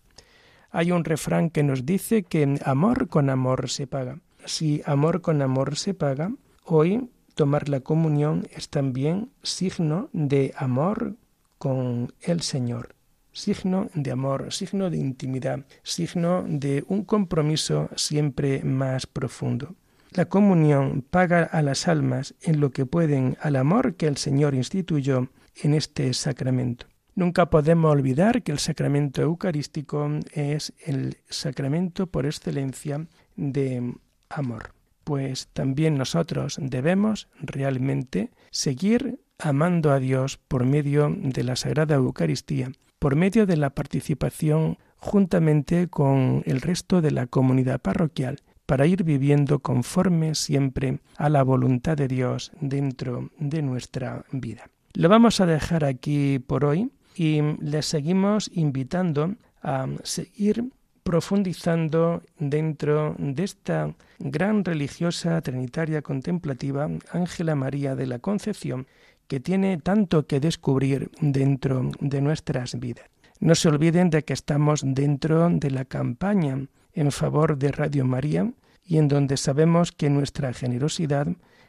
Hay 0.71 0.91
un 0.91 1.03
refrán 1.03 1.49
que 1.49 1.63
nos 1.63 1.85
dice 1.85 2.23
que 2.23 2.57
amor 2.63 3.09
con 3.09 3.29
amor 3.29 3.69
se 3.69 3.87
paga. 3.87 4.19
Si 4.45 4.81
amor 4.85 5.21
con 5.21 5.41
amor 5.41 5.75
se 5.75 5.93
paga, 5.93 6.31
hoy 6.63 7.09
tomar 7.35 7.67
la 7.67 7.81
comunión 7.81 8.47
es 8.55 8.69
también 8.69 9.29
signo 9.43 10.09
de 10.13 10.53
amor 10.55 11.15
con 11.57 12.13
el 12.21 12.41
Señor, 12.41 12.95
signo 13.33 13.89
de 13.93 14.11
amor, 14.11 14.53
signo 14.53 14.89
de 14.89 14.97
intimidad, 14.97 15.65
signo 15.83 16.45
de 16.47 16.85
un 16.87 17.03
compromiso 17.03 17.89
siempre 17.97 18.63
más 18.63 19.05
profundo. 19.07 19.75
La 20.11 20.25
comunión 20.25 21.03
paga 21.09 21.43
a 21.43 21.61
las 21.61 21.89
almas 21.89 22.33
en 22.41 22.61
lo 22.61 22.71
que 22.71 22.85
pueden 22.85 23.37
al 23.41 23.57
amor 23.57 23.95
que 23.95 24.07
el 24.07 24.17
Señor 24.17 24.55
instituyó 24.55 25.29
en 25.63 25.73
este 25.73 26.13
sacramento. 26.13 26.90
Nunca 27.13 27.49
podemos 27.49 27.91
olvidar 27.91 28.41
que 28.41 28.53
el 28.53 28.59
sacramento 28.59 29.21
eucarístico 29.21 30.09
es 30.31 30.73
el 30.85 31.17
sacramento 31.29 32.07
por 32.07 32.25
excelencia 32.25 33.05
de 33.35 33.95
amor, 34.29 34.73
pues 35.03 35.49
también 35.51 35.97
nosotros 35.97 36.57
debemos 36.61 37.27
realmente 37.41 38.31
seguir 38.49 39.19
amando 39.39 39.91
a 39.91 39.99
Dios 39.99 40.37
por 40.37 40.65
medio 40.65 41.13
de 41.15 41.43
la 41.43 41.55
Sagrada 41.57 41.95
Eucaristía, 41.95 42.71
por 42.97 43.15
medio 43.15 43.45
de 43.45 43.57
la 43.57 43.71
participación 43.71 44.77
juntamente 44.95 45.87
con 45.87 46.43
el 46.45 46.61
resto 46.61 47.01
de 47.01 47.11
la 47.11 47.27
comunidad 47.27 47.81
parroquial, 47.81 48.37
para 48.65 48.85
ir 48.85 49.03
viviendo 49.03 49.59
conforme 49.59 50.33
siempre 50.33 50.99
a 51.17 51.27
la 51.27 51.43
voluntad 51.43 51.97
de 51.97 52.07
Dios 52.07 52.53
dentro 52.61 53.31
de 53.37 53.61
nuestra 53.63 54.23
vida. 54.31 54.69
Lo 54.93 55.09
vamos 55.09 55.41
a 55.41 55.45
dejar 55.45 55.83
aquí 55.83 56.39
por 56.39 56.63
hoy 56.63 56.89
y 57.21 57.39
les 57.59 57.85
seguimos 57.85 58.49
invitando 58.51 59.35
a 59.61 59.85
seguir 60.01 60.71
profundizando 61.03 62.23
dentro 62.39 63.15
de 63.19 63.43
esta 63.43 63.93
gran 64.17 64.65
religiosa 64.65 65.39
trinitaria 65.41 66.01
contemplativa, 66.01 66.89
Ángela 67.11 67.53
María 67.53 67.95
de 67.95 68.07
la 68.07 68.17
Concepción, 68.17 68.87
que 69.27 69.39
tiene 69.39 69.77
tanto 69.77 70.25
que 70.25 70.39
descubrir 70.39 71.11
dentro 71.21 71.91
de 71.99 72.21
nuestras 72.21 72.79
vidas. 72.79 73.05
No 73.39 73.53
se 73.53 73.69
olviden 73.69 74.09
de 74.09 74.23
que 74.23 74.33
estamos 74.33 74.81
dentro 74.83 75.47
de 75.47 75.69
la 75.69 75.85
campaña 75.85 76.65
en 76.93 77.11
favor 77.11 77.55
de 77.55 77.71
Radio 77.71 78.03
María 78.03 78.51
y 78.83 78.97
en 78.97 79.07
donde 79.07 79.37
sabemos 79.37 79.91
que 79.91 80.09
nuestra 80.09 80.53
generosidad 80.53 81.27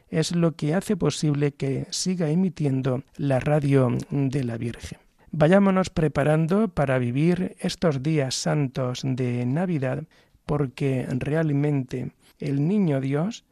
es 0.09 0.35
lo 0.35 0.55
que 0.55 0.73
hace 0.73 0.97
posible 0.97 1.51
que 1.51 1.85
siga 1.91 2.31
emitiendo 2.31 3.03
la 3.17 3.39
radio 3.39 3.95
de 4.09 4.43
la 4.43 4.57
Virgen. 4.57 5.02
Vayámonos 5.35 5.89
preparando 5.89 6.67
para 6.67 6.99
vivir 6.99 7.55
estos 7.59 8.03
días 8.03 8.35
santos 8.35 9.01
de 9.03 9.47
Navidad, 9.47 10.03
porque 10.45 11.07
realmente 11.09 12.11
el 12.37 12.67
niño 12.67 13.01
Dios 13.01 13.43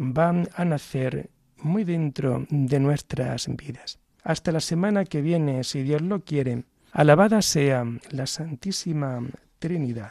va 0.00 0.30
a 0.52 0.64
nacer 0.64 1.30
muy 1.58 1.84
dentro 1.84 2.44
de 2.50 2.80
nuestras 2.80 3.46
vidas. 3.56 4.00
Hasta 4.24 4.50
la 4.50 4.58
semana 4.58 5.04
que 5.04 5.22
viene, 5.22 5.62
si 5.62 5.84
Dios 5.84 6.02
lo 6.02 6.24
quiere, 6.24 6.64
alabada 6.90 7.40
sea 7.40 7.84
la 8.10 8.26
Santísima 8.26 9.22
Trinidad. 9.60 10.10